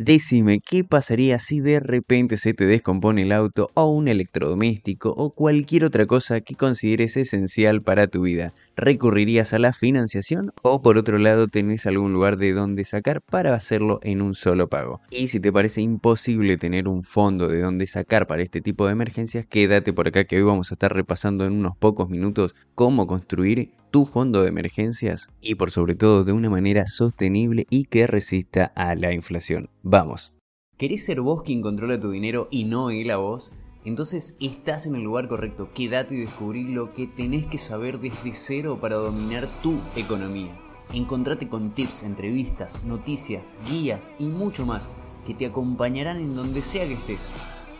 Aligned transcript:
Decime, 0.00 0.60
¿qué 0.60 0.84
pasaría 0.84 1.40
si 1.40 1.58
de 1.58 1.80
repente 1.80 2.36
se 2.36 2.54
te 2.54 2.66
descompone 2.66 3.22
el 3.22 3.32
auto 3.32 3.68
o 3.74 3.86
un 3.86 4.06
electrodoméstico 4.06 5.10
o 5.10 5.30
cualquier 5.30 5.84
otra 5.84 6.06
cosa 6.06 6.40
que 6.40 6.54
consideres 6.54 7.16
esencial 7.16 7.82
para 7.82 8.06
tu 8.06 8.22
vida? 8.22 8.54
¿Recurrirías 8.76 9.54
a 9.54 9.58
la 9.58 9.72
financiación 9.72 10.52
o 10.62 10.82
por 10.82 10.98
otro 10.98 11.18
lado 11.18 11.48
tenés 11.48 11.84
algún 11.84 12.12
lugar 12.12 12.36
de 12.36 12.52
donde 12.52 12.84
sacar 12.84 13.20
para 13.22 13.56
hacerlo 13.56 13.98
en 14.04 14.22
un 14.22 14.36
solo 14.36 14.68
pago? 14.68 15.00
Y 15.10 15.26
si 15.26 15.40
te 15.40 15.52
parece 15.52 15.80
imposible 15.80 16.58
tener 16.58 16.86
un 16.86 17.02
fondo 17.02 17.48
de 17.48 17.60
donde 17.60 17.88
sacar 17.88 18.28
para 18.28 18.44
este 18.44 18.60
tipo 18.60 18.86
de 18.86 18.92
emergencias, 18.92 19.46
quédate 19.46 19.92
por 19.92 20.06
acá 20.06 20.26
que 20.26 20.36
hoy 20.36 20.42
vamos 20.42 20.70
a 20.70 20.74
estar 20.76 20.94
repasando 20.94 21.44
en 21.44 21.54
unos 21.54 21.76
pocos 21.76 22.08
minutos 22.08 22.54
cómo 22.76 23.08
construir 23.08 23.72
tu 23.90 24.04
fondo 24.04 24.42
de 24.42 24.48
emergencias 24.48 25.28
y 25.40 25.54
por 25.54 25.70
sobre 25.70 25.94
todo 25.94 26.24
de 26.24 26.32
una 26.32 26.50
manera 26.50 26.86
sostenible 26.86 27.66
y 27.70 27.84
que 27.84 28.06
resista 28.06 28.72
a 28.74 28.94
la 28.94 29.12
inflación. 29.12 29.70
Vamos. 29.82 30.34
¿Querés 30.76 31.04
ser 31.04 31.20
vos 31.20 31.42
quien 31.42 31.60
controla 31.60 32.00
tu 32.00 32.10
dinero 32.10 32.48
y 32.50 32.64
no 32.64 32.90
él 32.90 33.10
a 33.10 33.16
vos? 33.16 33.50
Entonces 33.84 34.36
estás 34.40 34.86
en 34.86 34.96
el 34.96 35.02
lugar 35.02 35.28
correcto. 35.28 35.70
Quédate 35.74 36.14
y 36.14 36.20
descubrí 36.20 36.64
lo 36.64 36.92
que 36.94 37.06
tenés 37.06 37.46
que 37.46 37.58
saber 37.58 38.00
desde 38.00 38.34
cero 38.34 38.78
para 38.80 38.96
dominar 38.96 39.48
tu 39.62 39.78
economía. 39.96 40.56
Encontrate 40.92 41.48
con 41.48 41.70
tips, 41.70 42.02
entrevistas, 42.02 42.84
noticias, 42.84 43.60
guías 43.68 44.12
y 44.18 44.26
mucho 44.26 44.66
más 44.66 44.88
que 45.26 45.34
te 45.34 45.46
acompañarán 45.46 46.20
en 46.20 46.34
donde 46.34 46.62
sea 46.62 46.86
que 46.86 46.94
estés. 46.94 47.34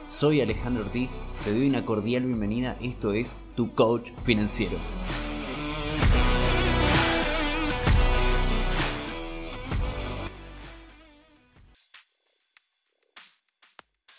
Soy 0.07 0.41
Alejandro 0.41 0.85
Ortiz, 0.85 1.19
te 1.45 1.53
doy 1.53 1.69
una 1.69 1.85
cordial 1.85 2.25
bienvenida. 2.25 2.77
Esto 2.81 3.13
es 3.13 3.37
tu 3.55 3.73
coach 3.73 4.11
financiero. 4.25 4.79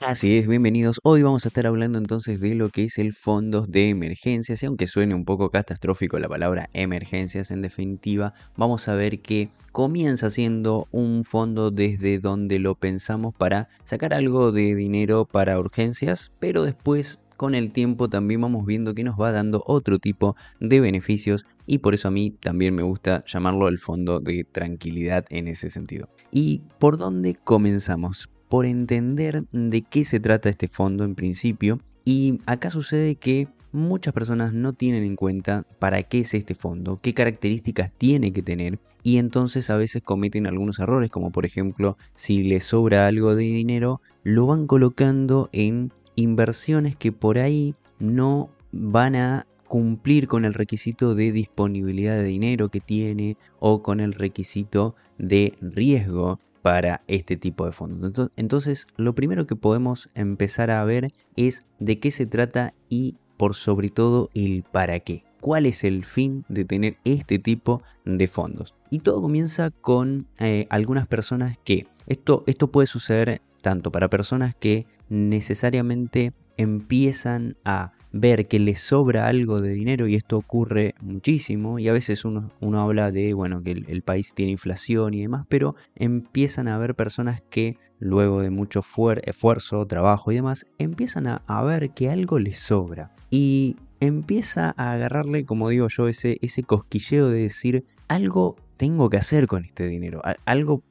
Así 0.09 0.39
es, 0.39 0.47
bienvenidos. 0.47 0.99
Hoy 1.03 1.21
vamos 1.21 1.45
a 1.45 1.49
estar 1.49 1.67
hablando 1.67 1.99
entonces 1.99 2.39
de 2.39 2.55
lo 2.55 2.69
que 2.69 2.85
es 2.85 2.97
el 2.97 3.13
fondo 3.13 3.67
de 3.67 3.89
emergencias 3.89 4.63
y 4.63 4.65
aunque 4.65 4.87
suene 4.87 5.13
un 5.13 5.23
poco 5.23 5.51
catastrófico 5.51 6.17
la 6.17 6.27
palabra 6.27 6.67
emergencias, 6.73 7.51
en 7.51 7.61
definitiva 7.61 8.33
vamos 8.57 8.87
a 8.87 8.95
ver 8.95 9.19
que 9.19 9.51
comienza 9.71 10.31
siendo 10.31 10.87
un 10.89 11.23
fondo 11.25 11.69
desde 11.69 12.17
donde 12.17 12.57
lo 12.57 12.73
pensamos 12.73 13.35
para 13.35 13.69
sacar 13.83 14.15
algo 14.15 14.51
de 14.51 14.73
dinero 14.73 15.25
para 15.25 15.59
urgencias, 15.59 16.31
pero 16.39 16.63
después 16.63 17.19
con 17.37 17.53
el 17.53 17.71
tiempo 17.71 18.09
también 18.09 18.41
vamos 18.41 18.65
viendo 18.65 18.95
que 18.95 19.03
nos 19.03 19.15
va 19.15 19.31
dando 19.31 19.61
otro 19.67 19.99
tipo 19.99 20.35
de 20.59 20.79
beneficios 20.79 21.45
y 21.67 21.77
por 21.77 21.93
eso 21.93 22.07
a 22.07 22.11
mí 22.11 22.31
también 22.31 22.73
me 22.73 22.81
gusta 22.81 23.23
llamarlo 23.27 23.67
el 23.67 23.77
fondo 23.77 24.19
de 24.19 24.43
tranquilidad 24.43 25.25
en 25.29 25.47
ese 25.47 25.69
sentido. 25.69 26.09
¿Y 26.31 26.63
por 26.79 26.97
dónde 26.97 27.35
comenzamos? 27.35 28.27
Por 28.49 28.65
entender 28.65 29.43
de 29.51 29.81
qué 29.83 30.03
se 30.03 30.19
trata 30.19 30.49
este 30.49 30.67
fondo 30.67 31.05
en 31.05 31.15
principio. 31.15 31.79
Y 32.03 32.41
acá 32.45 32.69
sucede 32.69 33.15
que 33.15 33.47
muchas 33.71 34.13
personas 34.13 34.53
no 34.53 34.73
tienen 34.73 35.03
en 35.03 35.15
cuenta 35.15 35.65
para 35.79 36.01
qué 36.03 36.21
es 36.21 36.33
este 36.33 36.55
fondo, 36.55 36.99
qué 37.01 37.13
características 37.13 37.91
tiene 37.97 38.33
que 38.33 38.41
tener 38.41 38.79
y 39.03 39.17
entonces 39.17 39.69
a 39.69 39.77
veces 39.77 40.01
cometen 40.03 40.47
algunos 40.47 40.79
errores 40.79 41.09
como 41.09 41.31
por 41.31 41.45
ejemplo 41.45 41.97
si 42.13 42.43
les 42.43 42.65
sobra 42.65 43.07
algo 43.07 43.35
de 43.35 43.43
dinero 43.43 44.01
lo 44.23 44.47
van 44.47 44.67
colocando 44.67 45.49
en 45.51 45.91
inversiones 46.15 46.95
que 46.95 47.11
por 47.11 47.37
ahí 47.37 47.75
no 47.99 48.49
van 48.71 49.15
a 49.15 49.47
cumplir 49.67 50.27
con 50.27 50.45
el 50.45 50.53
requisito 50.53 51.15
de 51.15 51.31
disponibilidad 51.31 52.15
de 52.15 52.23
dinero 52.23 52.69
que 52.69 52.81
tiene 52.81 53.37
o 53.59 53.83
con 53.83 53.99
el 53.99 54.13
requisito 54.13 54.95
de 55.17 55.53
riesgo 55.61 56.39
para 56.69 57.01
este 57.07 57.35
tipo 57.35 57.65
de 57.65 57.71
fondos. 57.71 58.29
Entonces, 58.35 58.85
lo 58.95 59.15
primero 59.15 59.47
que 59.47 59.55
podemos 59.55 60.07
empezar 60.13 60.69
a 60.69 60.83
ver 60.83 61.11
es 61.35 61.65
de 61.79 61.99
qué 61.99 62.11
se 62.11 62.27
trata 62.27 62.75
y 62.89 63.15
por 63.37 63.55
sobre 63.55 63.89
todo 63.89 64.29
el 64.35 64.63
para 64.71 64.99
qué. 64.99 65.23
¿Cuál 65.41 65.65
es 65.65 65.83
el 65.83 66.05
fin 66.05 66.45
de 66.47 66.65
tener 66.65 66.97
este 67.05 67.39
tipo 67.39 67.81
de 68.05 68.27
fondos? 68.27 68.75
Y 68.91 68.99
todo 68.99 69.19
comienza 69.19 69.71
con 69.71 70.27
eh, 70.39 70.67
algunas 70.69 71.07
personas 71.07 71.57
que 71.63 71.87
esto, 72.05 72.43
esto 72.45 72.71
puede 72.71 72.85
suceder 72.85 73.41
tanto 73.61 73.91
para 73.91 74.07
personas 74.07 74.53
que 74.53 74.85
necesariamente 75.09 76.33
empiezan 76.55 77.57
a 77.65 77.93
ver 78.11 78.47
que 78.47 78.59
les 78.59 78.79
sobra 78.79 79.27
algo 79.27 79.61
de 79.61 79.69
dinero 79.69 80.07
y 80.07 80.15
esto 80.15 80.37
ocurre 80.37 80.95
muchísimo 81.01 81.79
y 81.79 81.87
a 81.87 81.93
veces 81.93 82.25
uno, 82.25 82.51
uno 82.59 82.81
habla 82.81 83.11
de 83.11 83.33
bueno 83.33 83.61
que 83.63 83.71
el, 83.71 84.01
país 84.01 84.33
tiene 84.33 84.51
inflación 84.51 85.13
y 85.13 85.21
demás 85.21 85.45
pero 85.49 85.75
empiezan 85.95 86.67
a 86.67 86.75
haber 86.75 86.95
personas 86.95 87.41
que 87.49 87.77
luego 87.99 88.41
de 88.41 88.49
mucho 88.49 88.81
esfuerzo 89.23 89.85
trabajo 89.85 90.31
y 90.31 90.35
demás 90.35 90.65
empiezan 90.77 91.27
a, 91.27 91.43
a, 91.47 91.61
ver 91.63 91.91
que 91.91 92.09
algo 92.09 92.39
les 92.39 92.57
sobra. 92.57 93.13
Y 93.29 93.75
empieza 93.99 94.73
a 94.77 94.93
agarrarle 94.93 95.45
como 95.45 95.69
digo 95.69 95.87
yo 95.89 96.07
ese, 96.07 96.37
ese 96.41 96.63
cosquilleo 96.63 97.29
de 97.29 97.41
decir 97.41 97.85
algo 98.07 98.55
tengo 98.77 99.09
que 99.09 99.17
hacer 99.17 99.47
con 99.47 99.65
este 99.65 99.87
dinero 99.87 100.21
algo 100.45 100.81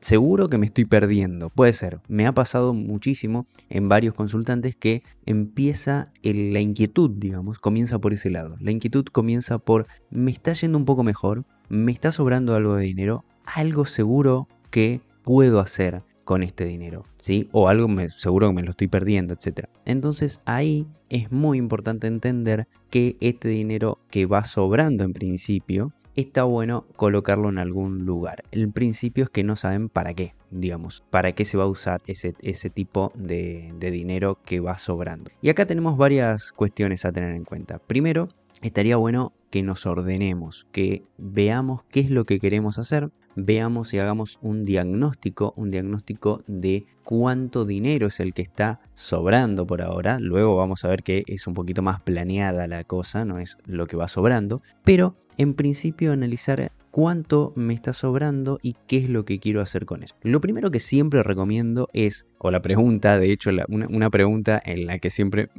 seguro 0.00 0.48
que 0.48 0.58
me 0.58 0.66
estoy 0.66 0.84
perdiendo. 0.84 1.50
Puede 1.50 1.72
ser. 1.72 2.00
Me 2.08 2.26
ha 2.26 2.32
pasado 2.32 2.74
muchísimo 2.74 3.46
en 3.68 3.88
varios 3.88 4.14
consultantes 4.14 4.76
que 4.76 5.02
empieza 5.24 6.12
la 6.22 6.60
inquietud, 6.60 7.10
digamos, 7.10 7.58
comienza 7.58 7.98
por 7.98 8.12
ese 8.12 8.30
lado. 8.30 8.56
La 8.60 8.70
inquietud 8.70 9.04
comienza 9.06 9.58
por 9.58 9.86
me 10.10 10.30
está 10.30 10.52
yendo 10.52 10.78
un 10.78 10.84
poco 10.84 11.02
mejor, 11.02 11.44
me 11.68 11.92
está 11.92 12.12
sobrando 12.12 12.54
algo 12.54 12.76
de 12.76 12.84
dinero, 12.84 13.24
algo 13.44 13.84
seguro 13.84 14.48
que 14.70 15.00
puedo 15.22 15.60
hacer 15.60 16.02
con 16.26 16.42
este 16.42 16.64
dinero, 16.64 17.04
¿sí? 17.20 17.48
O 17.52 17.68
algo 17.68 17.88
seguro 18.16 18.48
que 18.48 18.54
me 18.54 18.62
lo 18.64 18.70
estoy 18.70 18.88
perdiendo, 18.88 19.34
etc. 19.34 19.68
Entonces 19.84 20.42
ahí 20.44 20.86
es 21.08 21.30
muy 21.30 21.56
importante 21.56 22.08
entender 22.08 22.66
que 22.90 23.16
este 23.20 23.48
dinero 23.48 24.00
que 24.10 24.26
va 24.26 24.42
sobrando 24.42 25.04
en 25.04 25.12
principio 25.12 25.92
está 26.16 26.44
bueno 26.44 26.86
colocarlo 26.96 27.48
en 27.48 27.58
algún 27.58 28.04
lugar. 28.04 28.42
El 28.50 28.70
principio 28.72 29.24
es 29.24 29.30
que 29.30 29.44
no 29.44 29.54
saben 29.54 29.88
para 29.88 30.14
qué, 30.14 30.34
digamos, 30.50 31.04
para 31.10 31.32
qué 31.32 31.44
se 31.44 31.58
va 31.58 31.64
a 31.64 31.68
usar 31.68 32.00
ese, 32.06 32.34
ese 32.40 32.70
tipo 32.70 33.12
de, 33.14 33.72
de 33.78 33.90
dinero 33.90 34.38
que 34.44 34.60
va 34.60 34.78
sobrando. 34.78 35.30
Y 35.42 35.50
acá 35.50 35.66
tenemos 35.66 35.96
varias 35.96 36.52
cuestiones 36.52 37.04
a 37.04 37.12
tener 37.12 37.34
en 37.34 37.44
cuenta. 37.44 37.78
Primero, 37.78 38.28
estaría 38.62 38.96
bueno 38.96 39.32
que 39.50 39.62
nos 39.62 39.86
ordenemos, 39.86 40.66
que 40.72 41.04
veamos 41.18 41.82
qué 41.90 42.00
es 42.00 42.10
lo 42.10 42.24
que 42.24 42.40
queremos 42.40 42.78
hacer, 42.78 43.10
veamos 43.36 43.92
y 43.92 43.98
hagamos 43.98 44.38
un 44.40 44.64
diagnóstico, 44.64 45.52
un 45.56 45.70
diagnóstico 45.70 46.42
de 46.46 46.86
cuánto 47.04 47.64
dinero 47.64 48.08
es 48.08 48.18
el 48.18 48.34
que 48.34 48.42
está 48.42 48.80
sobrando 48.94 49.66
por 49.66 49.82
ahora. 49.82 50.18
Luego 50.18 50.56
vamos 50.56 50.84
a 50.84 50.88
ver 50.88 51.02
que 51.02 51.22
es 51.26 51.46
un 51.46 51.54
poquito 51.54 51.82
más 51.82 52.00
planeada 52.00 52.66
la 52.66 52.82
cosa, 52.84 53.24
no 53.24 53.38
es 53.38 53.58
lo 53.66 53.86
que 53.86 53.96
va 53.96 54.08
sobrando, 54.08 54.62
pero 54.84 55.14
en 55.38 55.54
principio 55.54 56.12
analizar 56.12 56.72
cuánto 56.96 57.52
me 57.56 57.74
está 57.74 57.92
sobrando 57.92 58.58
y 58.62 58.74
qué 58.86 58.96
es 58.96 59.10
lo 59.10 59.26
que 59.26 59.38
quiero 59.38 59.60
hacer 59.60 59.84
con 59.84 60.02
eso. 60.02 60.14
Lo 60.22 60.40
primero 60.40 60.70
que 60.70 60.78
siempre 60.78 61.22
recomiendo 61.22 61.90
es, 61.92 62.24
o 62.38 62.50
la 62.50 62.62
pregunta, 62.62 63.18
de 63.18 63.30
hecho, 63.32 63.50
una, 63.68 64.08
pregunta 64.08 64.62
en 64.64 64.86
la 64.86 64.98
que 64.98 65.10
siempre 65.10 65.50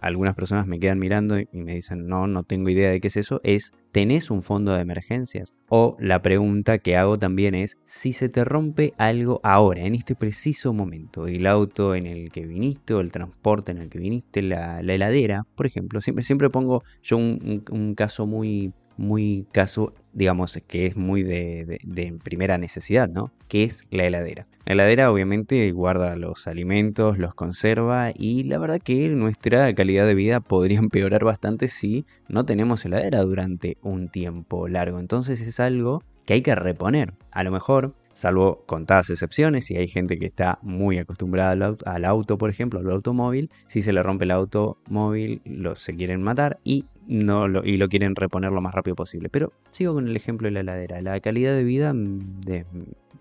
algunas 0.00 0.36
personas 0.36 0.68
me 0.68 0.78
quedan 0.78 1.00
mirando 1.00 1.40
y, 1.40 1.48
me 1.52 1.74
dicen, 1.74 2.06
no, 2.06 2.28
no 2.28 2.44
tengo 2.44 2.68
idea 2.68 2.90
de 2.90 3.00
qué 3.00 3.08
es 3.08 3.16
eso, 3.16 3.40
es, 3.42 3.72
¿tenés 3.90 4.30
un 4.30 4.44
fondo 4.44 4.72
de 4.72 4.82
emergencias? 4.82 5.56
O 5.68 5.96
la 5.98 6.22
pregunta 6.22 6.78
que 6.78 6.96
hago 6.96 7.18
también 7.18 7.56
es, 7.56 7.76
si 7.84 8.12
se 8.12 8.28
te 8.28 8.44
rompe 8.44 8.94
algo 8.96 9.40
ahora, 9.42 9.80
en 9.80 9.96
este 9.96 10.14
preciso 10.14 10.72
momento, 10.72 11.26
el 11.26 11.48
auto 11.48 11.96
en 11.96 12.06
el 12.06 12.30
que 12.30 12.46
viniste 12.46 12.94
o 12.94 13.00
el 13.00 13.10
transporte 13.10 13.72
en 13.72 13.78
el 13.78 13.88
que 13.88 13.98
viniste, 13.98 14.40
la, 14.40 14.78
heladera, 14.82 15.48
por 15.56 15.66
ejemplo, 15.66 16.00
siempre, 16.00 16.22
siempre 16.22 16.48
pongo 16.48 16.84
yo 17.02 17.16
un 17.16 17.94
caso 17.96 18.24
muy 18.28 18.72
muy 18.96 19.46
caso, 19.52 19.92
digamos, 20.12 20.58
que 20.66 20.86
es 20.86 20.96
muy 20.96 21.22
de, 21.22 22.18
primera 22.22 22.58
necesidad, 22.58 23.08
¿no? 23.08 23.32
Que 23.48 23.64
es 23.64 23.86
la 23.90 24.04
heladera. 24.04 24.46
La 24.66 24.72
heladera 24.72 25.10
obviamente 25.10 25.70
guarda 25.72 26.16
los 26.16 26.46
alimentos, 26.46 27.18
los 27.18 27.34
conserva 27.34 28.12
y 28.14 28.44
la 28.44 28.58
verdad 28.58 28.80
que 28.80 29.08
nuestra 29.10 29.74
calidad 29.74 30.06
de 30.06 30.14
vida 30.14 30.40
podría 30.40 30.78
empeorar 30.80 31.24
bastante 31.24 31.68
si 31.68 32.06
no 32.28 32.44
tenemos 32.44 32.84
heladera 32.84 33.22
durante 33.22 33.76
un 33.82 34.08
tiempo 34.08 34.68
largo. 34.68 34.98
Entonces 34.98 35.40
es 35.40 35.60
algo 35.60 36.02
que 36.24 36.34
hay 36.34 36.42
que 36.42 36.54
reponer. 36.54 37.14
A 37.30 37.44
lo 37.44 37.50
mejor 37.50 37.94
salvo 38.14 38.62
contadas 38.66 39.10
excepciones, 39.10 39.66
si 39.66 39.76
hay 39.76 39.88
gente 39.88 40.18
que 40.18 40.26
está 40.26 40.58
muy 40.62 40.98
acostumbrada 40.98 41.76
al 41.84 42.04
auto, 42.04 42.38
por 42.38 42.48
ejemplo, 42.48 42.80
al 42.80 42.90
automóvil, 42.90 43.50
si 43.66 43.82
se 43.82 43.92
le 43.92 44.02
rompe 44.02 44.24
el 44.24 44.30
automóvil, 44.30 45.42
lo, 45.44 45.74
se 45.74 45.94
quieren 45.94 46.22
matar 46.22 46.58
y, 46.64 46.86
no 47.06 47.48
lo, 47.48 47.64
y 47.64 47.76
lo 47.76 47.88
quieren 47.88 48.16
reponer 48.16 48.52
lo 48.52 48.60
más 48.60 48.74
rápido 48.74 48.96
posible. 48.96 49.28
Pero 49.28 49.52
sigo 49.68 49.94
con 49.94 50.08
el 50.08 50.16
ejemplo 50.16 50.46
de 50.46 50.52
la 50.52 50.60
heladera. 50.60 51.00
La 51.00 51.20
calidad 51.20 51.54
de 51.54 51.64
vida 51.64 51.92
mm, 51.92 52.40
de 52.40 52.64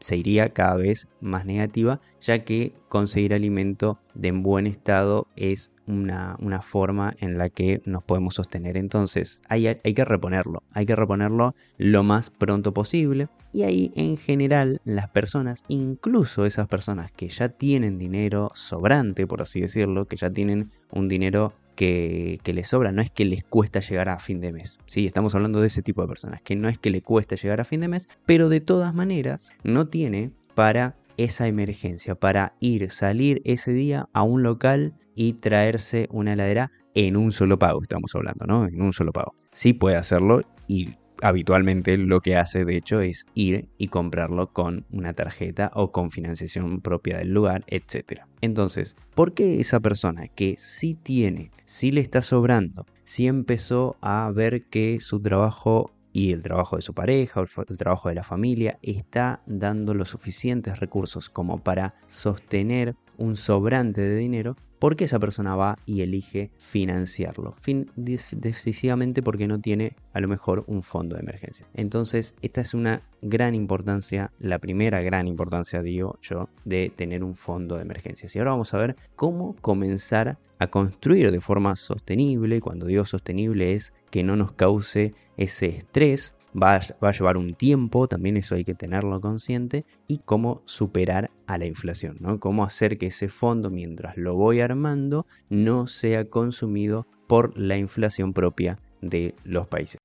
se 0.03 0.18
iría 0.18 0.50
cada 0.50 0.75
vez 0.75 1.07
más 1.21 1.45
negativa, 1.45 2.01
ya 2.19 2.44
que 2.44 2.74
conseguir 2.89 3.33
alimento 3.33 4.00
de 4.13 4.33
buen 4.33 4.68
estado 4.68 5.27
es 5.38 5.71
una, 5.88 6.38
forma 6.62 7.15
en 7.19 7.38
la 7.38 7.50
que 7.50 7.81
nos 7.85 8.03
podemos 8.03 8.35
sostener. 8.35 8.75
Entonces 8.75 9.41
hay, 9.47 9.68
hay 9.68 9.94
que 9.94 10.03
reponerlo, 10.03 10.62
hay 10.74 10.85
que 10.85 10.97
reponerlo 10.97 11.56
lo 11.77 12.03
más 12.03 12.30
pronto 12.30 12.74
posible. 12.74 13.30
Y 13.53 13.63
ahí 13.63 13.94
en 13.95 14.18
general 14.18 14.81
las 14.83 15.07
personas, 15.09 15.63
incluso 15.69 16.45
esas 16.45 16.68
personas 16.68 17.12
que 17.13 17.30
ya 17.30 17.47
tienen 17.47 17.97
dinero 17.97 18.51
sobrante, 18.56 19.25
por 19.25 19.41
así 19.41 19.62
decirlo, 19.62 20.06
que 20.06 20.18
ya 20.18 20.30
tienen 20.30 20.71
un 20.91 21.07
dinero 21.07 21.53
que, 21.75 22.40
les 22.46 22.68
sobra, 22.68 22.92
no 22.92 23.02
es 23.02 23.12
que 23.12 23.25
les 23.25 23.44
cuesta 23.44 23.80
llegar 23.80 24.10
a 24.10 24.20
fin 24.20 24.42
de 24.42 24.52
mes. 24.52 24.80
Sí, 24.86 25.06
estamos 25.06 25.36
hablando 25.36 25.62
de 25.62 25.68
ese 25.68 25.81
tipo 25.81 26.02
de 26.02 26.08
personas, 26.08 26.42
que 26.42 26.56
no 26.56 26.70
es 26.70 26.78
que 26.78 26.90
le 26.90 27.02
cuesta 27.02 27.36
llegar 27.36 27.62
a 27.62 27.66
fin 27.66 27.81
de 27.81 27.88
mes, 27.88 28.10
pero 28.25 28.50
de 28.50 28.62
todas 28.62 28.94
maneras 28.94 29.52
no 29.64 29.88
tiene 29.88 30.31
para 30.56 30.96
esa 31.18 31.48
emergencia, 31.48 32.16
para 32.16 32.54
ir, 32.60 32.90
salir 32.92 33.42
ese 33.46 33.74
día 33.74 34.10
a 34.14 34.24
un 34.24 34.44
local 34.44 34.94
y 35.16 35.34
traerse 35.34 36.08
una 36.12 36.34
heladera 36.34 36.72
en 36.96 37.18
un 37.18 37.31
solo 37.31 37.58
pago, 37.58 37.81
estamos 37.81 38.14
hablando, 38.16 38.46
¿no? 38.46 38.68
En 38.68 38.81
un 38.81 38.94
solo 38.94 39.12
pago. 39.12 39.36
Sí 39.52 39.74
puede 39.74 39.96
hacerlo 39.96 40.42
y 40.68 40.96
habitualmente 41.24 41.98
lo 41.98 42.20
que 42.20 42.36
hace 42.36 42.66
de 42.66 42.75
hecho 42.75 43.00
es 43.00 43.28
ir 43.34 43.70
y 43.78 43.88
comprarlo 43.88 44.52
con 44.52 44.86
una 44.92 45.14
tarjeta 45.14 45.72
o 45.74 45.92
con 45.92 46.12
financiación 46.12 46.81
propia 46.81 47.18
del 47.18 47.34
lugar, 47.34 47.64
etc. 47.68 48.22
Entonces, 48.42 48.98
¿por 49.16 49.34
qué 49.34 49.60
esa 49.60 49.80
persona 49.80 50.28
que 50.28 50.56
sí 50.58 50.96
tiene, 51.02 51.50
sí 51.66 51.92
le 51.92 52.02
está 52.02 52.22
sobrando, 52.22 52.86
sí 53.06 53.28
empezó 53.28 53.96
a 54.02 54.30
ver 54.31 54.66
que 54.66 55.00
su 55.00 55.22
trabajo 55.22 55.92
y 56.12 56.31
el 56.31 56.44
trabajo 56.44 56.75
de 56.75 56.84
su 56.84 56.94
pareja 56.94 57.42
o 57.42 57.46
el, 57.68 57.78
trabajo 57.78 58.10
de 58.10 58.16
la 58.16 58.24
familia 58.24 58.78
está 58.81 59.42
dando 59.48 59.94
los 59.94 60.10
suficientes 60.10 60.80
recursos 60.80 61.30
como 61.30 61.64
para 61.64 61.96
sostener 62.06 62.96
un 63.18 63.36
sobrante 63.36 64.02
de 64.02 64.16
dinero, 64.16 64.56
porque 64.83 65.06
esa 65.06 65.18
persona 65.18 65.56
va 65.56 65.77
y 65.85 66.01
elige 66.01 66.51
financiarlo? 66.57 67.56
Fin, 67.62 67.89
decisivamente 67.95 69.24
porque 69.24 69.47
no 69.47 69.62
tiene 69.62 69.95
a 70.12 70.19
lo 70.19 70.27
mejor 70.27 70.65
un 70.68 70.83
fondo 70.83 71.15
de 71.15 71.21
emergencia. 71.21 71.65
Entonces, 71.74 72.35
esta 72.41 72.59
es 72.59 72.74
una 72.74 73.01
gran 73.21 73.56
importancia, 73.56 74.33
la 74.39 74.59
primera 74.59 75.01
gran 75.01 75.30
importancia, 75.30 75.81
digo 75.81 76.19
yo, 76.21 76.50
de 76.65 76.91
tener 76.94 77.24
un 77.24 77.38
fondo 77.38 77.77
de 77.77 77.83
emergencia. 77.83 78.30
Y 78.33 78.38
ahora 78.39 78.51
vamos 78.51 78.74
a 78.74 78.77
ver 78.77 78.97
cómo 79.15 79.56
comenzar 79.62 80.38
a 80.59 80.68
construir 80.68 81.31
de 81.31 81.39
forma 81.39 81.77
sostenible. 81.77 82.59
Cuando 82.59 82.85
digo 82.85 83.06
sostenible 83.06 83.75
es 83.75 83.94
que 84.12 84.25
no 84.25 84.35
nos 84.35 84.51
cause 84.51 85.13
ese 85.38 85.68
estrés 85.68 86.35
Va 86.62 86.76
a, 86.76 87.12
llevar 87.12 87.38
un 87.38 87.56
tiempo, 87.56 88.08
también 88.08 88.38
eso 88.38 88.56
hay 88.56 88.64
que 88.64 88.76
tenerlo 88.76 89.20
consciente, 89.22 89.86
y 90.08 90.20
cómo 90.20 90.62
superar 90.66 91.32
a 91.48 91.58
la 91.58 91.66
inflación, 91.66 92.18
¿no? 92.20 92.40
Cómo 92.40 92.64
hacer 92.64 92.98
que 92.98 93.08
ese 93.08 93.28
fondo, 93.28 93.70
mientras 93.70 94.18
lo 94.18 94.36
voy 94.36 94.62
armando, 94.62 95.26
no 95.50 95.88
sea 95.88 96.26
consumido 96.26 97.08
por 97.28 97.58
la 97.58 97.78
inflación 97.78 98.34
propia 98.34 98.80
de 99.02 99.34
los 99.44 99.68
países. 99.68 100.00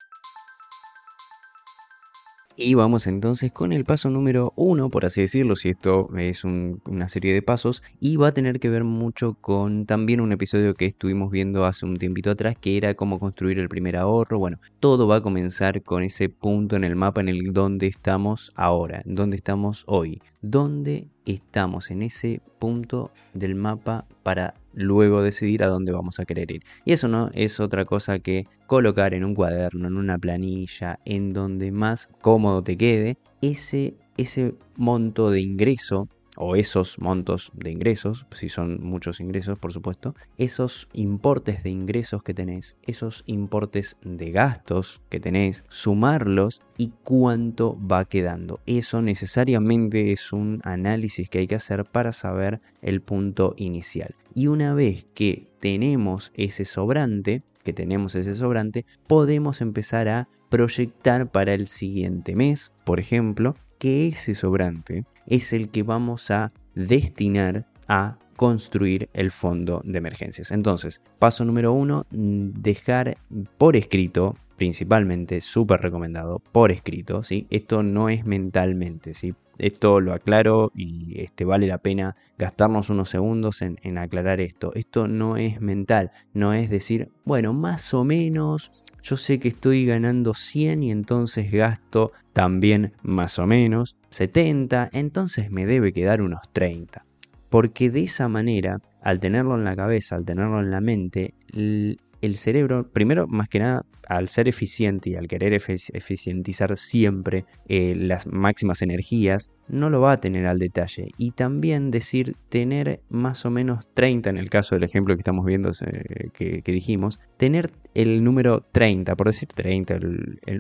Y 2.60 2.74
vamos 2.74 3.06
entonces 3.06 3.52
con 3.52 3.72
el 3.72 3.84
paso 3.84 4.10
número 4.10 4.52
uno, 4.56 4.90
por 4.90 5.06
así 5.06 5.20
decirlo, 5.20 5.54
si 5.54 5.68
esto 5.68 6.08
es 6.16 6.42
una 6.42 7.06
serie 7.06 7.32
de 7.32 7.40
pasos, 7.40 7.84
y 8.00 8.16
va 8.16 8.28
a 8.28 8.34
tener 8.34 8.58
que 8.58 8.68
ver 8.68 8.82
mucho 8.82 9.34
con 9.34 9.86
también 9.86 10.20
un 10.20 10.32
episodio 10.32 10.74
que 10.74 10.86
estuvimos 10.86 11.30
viendo 11.30 11.66
hace 11.66 11.86
un 11.86 11.98
tiempito 11.98 12.32
atrás, 12.32 12.56
que 12.60 12.76
era 12.76 12.94
cómo 12.94 13.20
construir 13.20 13.60
el 13.60 13.68
primer 13.68 13.94
ahorro. 13.96 14.40
Bueno, 14.40 14.58
todo 14.80 15.06
va 15.06 15.18
a 15.18 15.22
comenzar 15.22 15.82
con 15.84 16.02
ese 16.02 16.30
punto 16.30 16.74
en 16.74 16.82
el 16.82 16.96
mapa 16.96 17.20
en 17.20 17.28
el 17.28 17.52
donde 17.52 17.86
estamos 17.86 18.50
ahora, 18.56 19.02
donde 19.04 19.36
estamos 19.36 19.84
hoy, 19.86 20.20
donde 20.42 21.06
estamos 21.32 21.90
en 21.90 22.02
ese 22.02 22.40
punto 22.58 23.10
del 23.34 23.54
mapa 23.54 24.06
para 24.22 24.54
luego 24.72 25.22
decidir 25.22 25.62
a 25.62 25.68
dónde 25.68 25.92
vamos 25.92 26.20
a 26.20 26.24
querer 26.24 26.50
ir. 26.50 26.62
Y 26.84 26.92
eso 26.92 27.08
no 27.08 27.30
es 27.34 27.60
otra 27.60 27.84
cosa 27.84 28.18
que 28.18 28.46
colocar 28.66 29.14
en 29.14 29.24
un 29.24 29.34
cuaderno, 29.34 29.88
en 29.88 29.96
una 29.96 30.18
planilla, 30.18 30.98
en 31.04 31.32
donde 31.32 31.70
más 31.72 32.08
cómodo 32.20 32.62
te 32.62 32.76
quede 32.76 33.18
ese, 33.40 33.94
ese 34.16 34.54
monto 34.76 35.30
de 35.30 35.40
ingreso 35.40 36.08
o 36.38 36.56
esos 36.56 36.98
montos 37.00 37.50
de 37.54 37.70
ingresos, 37.72 38.26
si 38.32 38.48
son 38.48 38.82
muchos 38.82 39.20
ingresos, 39.20 39.58
por 39.58 39.72
supuesto, 39.72 40.14
esos 40.38 40.88
importes 40.92 41.64
de 41.64 41.70
ingresos 41.70 42.22
que 42.22 42.32
tenés, 42.32 42.78
esos 42.82 43.24
importes 43.26 43.96
de 44.02 44.30
gastos 44.30 45.02
que 45.10 45.20
tenés, 45.20 45.64
sumarlos 45.68 46.62
y 46.76 46.92
cuánto 47.02 47.76
va 47.84 48.04
quedando. 48.04 48.60
Eso 48.66 49.02
necesariamente 49.02 50.12
es 50.12 50.32
un 50.32 50.60
análisis 50.64 51.28
que 51.28 51.40
hay 51.40 51.46
que 51.48 51.56
hacer 51.56 51.84
para 51.84 52.12
saber 52.12 52.60
el 52.82 53.00
punto 53.02 53.54
inicial. 53.56 54.14
Y 54.34 54.46
una 54.46 54.74
vez 54.74 55.06
que 55.14 55.48
tenemos 55.58 56.30
ese 56.34 56.64
sobrante, 56.64 57.42
que 57.64 57.72
tenemos 57.72 58.14
ese 58.14 58.34
sobrante, 58.34 58.86
podemos 59.08 59.60
empezar 59.60 60.08
a 60.08 60.28
proyectar 60.48 61.30
para 61.30 61.52
el 61.52 61.66
siguiente 61.66 62.36
mes, 62.36 62.72
por 62.84 63.00
ejemplo, 63.00 63.54
que 63.78 64.08
ese 64.08 64.34
sobrante 64.34 65.04
es 65.26 65.52
el 65.52 65.70
que 65.70 65.82
vamos 65.82 66.30
a 66.30 66.50
destinar 66.74 67.66
a 67.86 68.18
construir 68.36 69.08
el 69.14 69.32
fondo 69.32 69.82
de 69.84 69.98
emergencias. 69.98 70.52
Entonces, 70.52 71.02
paso 71.18 71.44
número 71.44 71.72
uno, 71.72 72.06
dejar 72.10 73.16
por 73.58 73.74
escrito, 73.74 74.36
principalmente 74.56 75.40
súper 75.40 75.80
recomendado, 75.80 76.40
por 76.52 76.70
escrito, 76.70 77.24
¿sí? 77.24 77.48
Esto 77.50 77.82
no 77.82 78.08
es 78.08 78.24
mentalmente, 78.24 79.14
¿sí? 79.14 79.34
Esto 79.58 80.00
lo 80.00 80.12
aclaro 80.12 80.70
y 80.72 81.20
este, 81.20 81.44
vale 81.44 81.66
la 81.66 81.78
pena 81.78 82.14
gastarnos 82.38 82.90
unos 82.90 83.08
segundos 83.08 83.60
en, 83.60 83.80
en 83.82 83.98
aclarar 83.98 84.40
esto. 84.40 84.72
Esto 84.74 85.08
no 85.08 85.36
es 85.36 85.60
mental, 85.60 86.12
no 86.32 86.54
es 86.54 86.70
decir, 86.70 87.10
bueno, 87.24 87.52
más 87.52 87.92
o 87.92 88.04
menos 88.04 88.70
yo 89.08 89.16
sé 89.16 89.38
que 89.38 89.48
estoy 89.48 89.86
ganando 89.86 90.34
100 90.34 90.82
y 90.82 90.90
entonces 90.90 91.50
gasto 91.50 92.12
también 92.34 92.92
más 93.02 93.38
o 93.38 93.46
menos 93.46 93.96
70, 94.10 94.90
entonces 94.92 95.50
me 95.50 95.64
debe 95.64 95.94
quedar 95.94 96.20
unos 96.20 96.42
30. 96.52 97.04
Porque 97.48 97.90
de 97.90 98.02
esa 98.02 98.28
manera, 98.28 98.80
al 99.00 99.18
tenerlo 99.18 99.54
en 99.54 99.64
la 99.64 99.74
cabeza, 99.74 100.16
al 100.16 100.26
tenerlo 100.26 100.60
en 100.60 100.70
la 100.70 100.82
mente, 100.82 101.32
el 101.54 102.36
cerebro, 102.36 102.86
primero, 102.92 103.26
más 103.26 103.48
que 103.48 103.60
nada, 103.60 103.86
al 104.08 104.28
ser 104.28 104.48
eficiente 104.48 105.10
y 105.10 105.16
al 105.16 105.28
querer 105.28 105.52
eficientizar 105.52 106.76
siempre 106.76 107.44
eh, 107.68 107.94
las 107.94 108.26
máximas 108.26 108.80
energías, 108.80 109.50
no 109.68 109.90
lo 109.90 110.00
va 110.00 110.12
a 110.12 110.20
tener 110.20 110.46
al 110.46 110.58
detalle. 110.58 111.10
Y 111.18 111.32
también 111.32 111.90
decir 111.90 112.34
tener 112.48 113.00
más 113.10 113.44
o 113.44 113.50
menos 113.50 113.86
30, 113.94 114.30
en 114.30 114.38
el 114.38 114.48
caso 114.48 114.74
del 114.74 114.84
ejemplo 114.84 115.14
que 115.14 115.20
estamos 115.20 115.44
viendo, 115.44 115.70
eh, 115.86 116.30
que, 116.32 116.72
dijimos, 116.72 117.20
tener 117.38 117.72
el 117.94 118.22
número 118.22 118.64
30, 118.70 119.16
por 119.16 119.28
decir 119.28 119.48
30, 119.48 119.98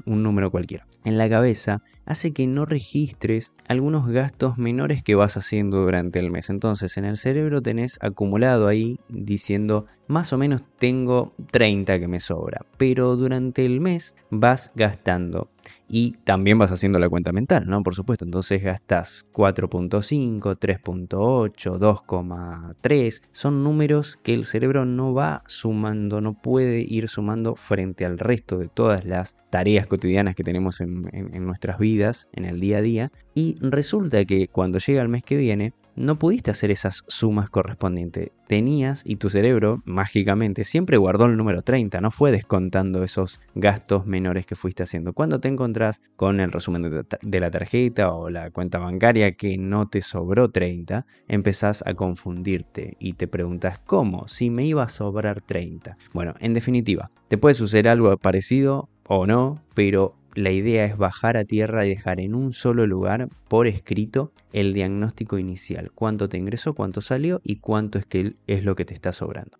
un 0.06 0.22
número 0.22 0.50
cualquiera, 0.50 0.86
en 1.04 1.18
la 1.18 1.28
cabeza 1.28 1.82
hace 2.06 2.32
que 2.32 2.46
no 2.46 2.64
registres 2.64 3.52
algunos 3.68 4.08
gastos 4.08 4.56
menores 4.56 5.02
que 5.02 5.14
vas 5.14 5.36
haciendo 5.36 5.82
durante 5.82 6.18
el 6.18 6.30
mes. 6.30 6.48
Entonces 6.48 6.96
en 6.96 7.04
el 7.04 7.18
cerebro 7.18 7.60
tenés 7.60 7.98
acumulado 8.00 8.66
ahí 8.66 8.98
diciendo 9.08 9.86
más 10.06 10.32
o 10.32 10.38
menos 10.38 10.62
tengo 10.78 11.34
30 11.52 12.00
que 12.00 12.08
me 12.08 12.18
sobra, 12.18 12.64
pero 12.78 13.14
durante 13.14 13.66
el 13.66 13.80
mes 13.80 14.14
vas 14.30 14.72
gastando 14.74 15.48
y 15.88 16.12
también 16.24 16.58
vas 16.58 16.70
haciendo 16.70 16.98
la 16.98 17.08
cuenta 17.08 17.32
mental, 17.32 17.66
¿no? 17.66 17.82
Por 17.82 17.94
supuesto, 17.94 18.24
entonces 18.24 18.62
gastas 18.62 19.26
4.5, 19.32 20.58
3.8, 20.58 21.78
2.3. 21.78 23.22
Son 23.30 23.64
números 23.64 24.16
que 24.22 24.34
el 24.34 24.44
cerebro 24.44 24.84
no 24.84 25.14
va 25.14 25.42
sumando, 25.46 26.20
no 26.20 26.34
puede 26.34 26.80
ir 26.80 27.08
sumando 27.08 27.56
frente 27.56 28.04
al 28.04 28.18
resto 28.18 28.58
de 28.58 28.68
todas 28.68 29.04
las 29.04 29.36
tareas 29.50 29.86
cotidianas 29.86 30.34
que 30.34 30.44
tenemos 30.44 30.80
en, 30.80 31.08
en 31.12 31.46
nuestras 31.46 31.78
vidas, 31.78 32.28
en 32.32 32.44
el 32.44 32.60
día 32.60 32.78
a 32.78 32.82
día. 32.82 33.12
Y 33.34 33.56
resulta 33.60 34.24
que 34.24 34.48
cuando 34.48 34.78
llega 34.78 35.00
el 35.00 35.08
mes 35.08 35.22
que 35.22 35.36
viene, 35.36 35.72
no 35.98 36.18
pudiste 36.18 36.50
hacer 36.50 36.70
esas 36.70 37.04
sumas 37.08 37.50
correspondientes. 37.50 38.30
Tenías 38.46 39.02
y 39.04 39.16
tu 39.16 39.28
cerebro, 39.28 39.82
mágicamente, 39.84 40.64
siempre 40.64 40.96
guardó 40.96 41.26
el 41.26 41.36
número 41.36 41.62
30, 41.62 42.00
no 42.00 42.10
fue 42.10 42.32
descontando 42.32 43.02
esos 43.02 43.40
gastos 43.54 44.06
menores 44.06 44.46
que 44.46 44.56
fuiste 44.56 44.82
haciendo. 44.82 45.12
Cuando 45.12 45.40
te 45.40 45.48
encontrás 45.48 46.00
con 46.16 46.40
el 46.40 46.50
resumen 46.52 47.04
de 47.22 47.40
la 47.40 47.50
tarjeta 47.50 48.12
o 48.12 48.30
la 48.30 48.50
cuenta 48.50 48.78
bancaria 48.78 49.32
que 49.32 49.58
no 49.58 49.88
te 49.88 50.00
sobró 50.00 50.50
30, 50.50 51.04
empezás 51.26 51.82
a 51.86 51.94
confundirte 51.94 52.96
y 52.98 53.14
te 53.14 53.28
preguntas, 53.28 53.78
¿cómo? 53.80 54.28
Si 54.28 54.50
me 54.50 54.64
iba 54.64 54.84
a 54.84 54.88
sobrar 54.88 55.42
30. 55.42 55.98
Bueno, 56.14 56.34
en 56.40 56.54
definitiva, 56.54 57.10
te 57.28 57.38
puede 57.38 57.54
suceder 57.54 57.88
algo 57.88 58.16
parecido 58.16 58.88
o 59.06 59.26
no, 59.26 59.62
pero 59.74 60.14
la 60.38 60.52
idea 60.52 60.84
es 60.84 60.96
bajar 60.96 61.36
a 61.36 61.44
tierra 61.44 61.84
y 61.84 61.88
dejar 61.88 62.20
en 62.20 62.34
un 62.34 62.52
solo 62.52 62.86
lugar 62.86 63.28
por 63.48 63.66
escrito 63.66 64.32
el 64.52 64.72
diagnóstico 64.72 65.36
inicial, 65.36 65.90
cuánto 65.92 66.28
te 66.28 66.38
ingresó, 66.38 66.74
cuánto 66.74 67.00
salió 67.00 67.40
y 67.42 67.56
cuánto 67.56 67.98
es, 67.98 68.06
que 68.06 68.36
es 68.46 68.62
lo 68.62 68.76
que 68.76 68.84
te 68.84 68.94
está 68.94 69.12
sobrando. 69.12 69.58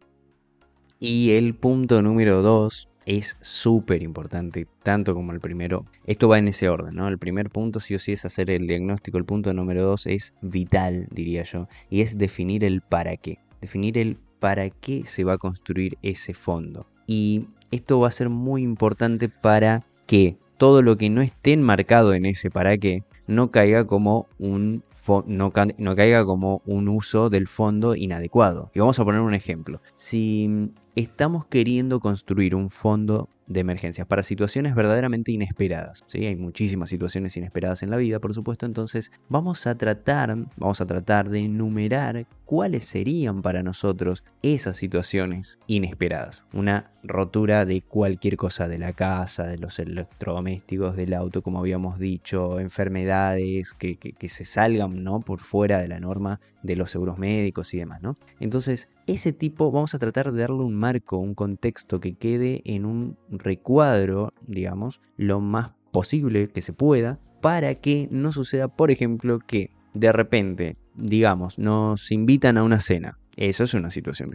Y 1.00 1.32
el 1.32 1.54
punto 1.54 2.00
número 2.00 2.42
2 2.42 2.88
es 3.06 3.36
súper 3.40 4.04
importante, 4.04 4.68
tanto 4.84 5.14
como 5.14 5.32
el 5.32 5.40
primero. 5.40 5.84
Esto 6.06 6.28
va 6.28 6.38
en 6.38 6.46
ese 6.46 6.68
orden, 6.68 6.94
¿no? 6.94 7.08
El 7.08 7.18
primer 7.18 7.50
punto 7.50 7.80
sí 7.80 7.96
o 7.96 7.98
sí 7.98 8.12
es 8.12 8.24
hacer 8.24 8.48
el 8.48 8.68
diagnóstico, 8.68 9.18
el 9.18 9.24
punto 9.24 9.52
número 9.52 9.82
dos 9.82 10.06
es 10.06 10.34
vital, 10.42 11.08
diría 11.10 11.42
yo, 11.42 11.66
y 11.90 12.02
es 12.02 12.18
definir 12.18 12.62
el 12.62 12.82
para 12.82 13.16
qué, 13.16 13.38
definir 13.60 13.98
el 13.98 14.16
para 14.38 14.70
qué 14.70 15.04
se 15.06 15.24
va 15.24 15.32
a 15.34 15.38
construir 15.38 15.98
ese 16.02 16.34
fondo. 16.34 16.86
Y 17.06 17.46
esto 17.72 17.98
va 17.98 18.08
a 18.08 18.12
ser 18.12 18.28
muy 18.28 18.62
importante 18.62 19.28
para 19.28 19.84
que 20.06 20.36
todo 20.58 20.82
lo 20.82 20.96
que 20.96 21.08
no 21.08 21.22
esté 21.22 21.52
enmarcado 21.54 22.12
en 22.12 22.26
ese 22.26 22.50
para 22.50 22.76
qué 22.76 23.02
no 23.26 23.50
caiga 23.50 23.86
como 23.86 24.26
un 24.38 24.82
no, 25.26 25.52
no, 25.78 25.96
caiga 25.96 26.24
como 26.26 26.60
un 26.66 26.88
uso 26.88 27.30
del 27.30 27.48
fondo 27.48 27.94
inadecuado. 27.94 28.70
Y 28.74 28.80
vamos 28.80 28.98
a 28.98 29.04
poner 29.04 29.22
un 29.22 29.32
ejemplo. 29.32 29.80
Si 29.96 30.70
estamos 30.98 31.46
queriendo 31.46 32.00
construir 32.00 32.56
un 32.56 32.70
fondo 32.70 33.28
de 33.46 33.60
emergencias 33.60 34.06
para 34.06 34.24
situaciones 34.24 34.74
verdaderamente 34.74 35.30
inesperadas. 35.30 36.04
¿sí? 36.08 36.26
Hay 36.26 36.34
muchísimas 36.34 36.90
situaciones 36.90 37.36
inesperadas 37.36 37.84
en 37.84 37.90
la 37.90 37.96
vida, 37.96 38.18
por 38.18 38.34
supuesto, 38.34 38.66
entonces 38.66 39.12
vamos 39.28 39.66
a 39.68 39.76
tratar, 39.76 40.36
vamos 40.56 40.80
a 40.80 40.86
tratar 40.86 41.30
de 41.30 41.38
enumerar 41.38 42.26
cuáles 42.44 42.84
serían 42.84 43.40
para 43.40 43.62
nosotros 43.62 44.24
esas 44.42 44.76
situaciones 44.76 45.60
inesperadas. 45.68 46.44
Una 46.52 46.90
rotura 47.04 47.64
de 47.64 47.80
cualquier 47.80 48.36
cosa 48.36 48.66
de 48.66 48.78
la 48.78 48.92
casa, 48.92 49.44
de 49.44 49.56
los 49.56 49.78
electrodomésticos, 49.78 50.96
del 50.96 51.14
auto, 51.14 51.42
como 51.42 51.60
habíamos 51.60 52.00
dicho, 52.00 52.58
enfermedades 52.58 53.72
que, 53.72 53.96
que 53.96 54.28
se 54.28 54.44
salgan 54.44 55.04
¿no? 55.04 55.20
por 55.20 55.38
fuera 55.38 55.80
de 55.80 55.88
la 55.88 56.00
norma 56.00 56.40
de 56.62 56.74
los 56.74 56.90
seguros 56.90 57.18
médicos 57.18 57.72
y 57.72 57.78
demás. 57.78 58.02
¿no? 58.02 58.16
Entonces, 58.40 58.88
ese 59.08 59.32
tipo 59.32 59.72
vamos 59.72 59.94
a 59.94 59.98
tratar 59.98 60.32
de 60.32 60.42
darle 60.42 60.62
un 60.62 60.74
marco, 60.74 61.16
un 61.16 61.34
contexto 61.34 61.98
que 61.98 62.14
quede 62.14 62.60
en 62.64 62.84
un 62.84 63.16
recuadro, 63.30 64.34
digamos, 64.46 65.00
lo 65.16 65.40
más 65.40 65.72
posible 65.90 66.48
que 66.48 66.60
se 66.60 66.74
pueda, 66.74 67.18
para 67.40 67.74
que 67.74 68.08
no 68.12 68.32
suceda, 68.32 68.68
por 68.68 68.90
ejemplo, 68.90 69.38
que 69.38 69.70
de 69.94 70.12
repente, 70.12 70.74
digamos, 70.94 71.58
nos 71.58 72.12
invitan 72.12 72.58
a 72.58 72.62
una 72.62 72.80
cena. 72.80 73.18
Eso 73.36 73.64
es 73.64 73.72
una 73.72 73.90
situación 73.90 74.32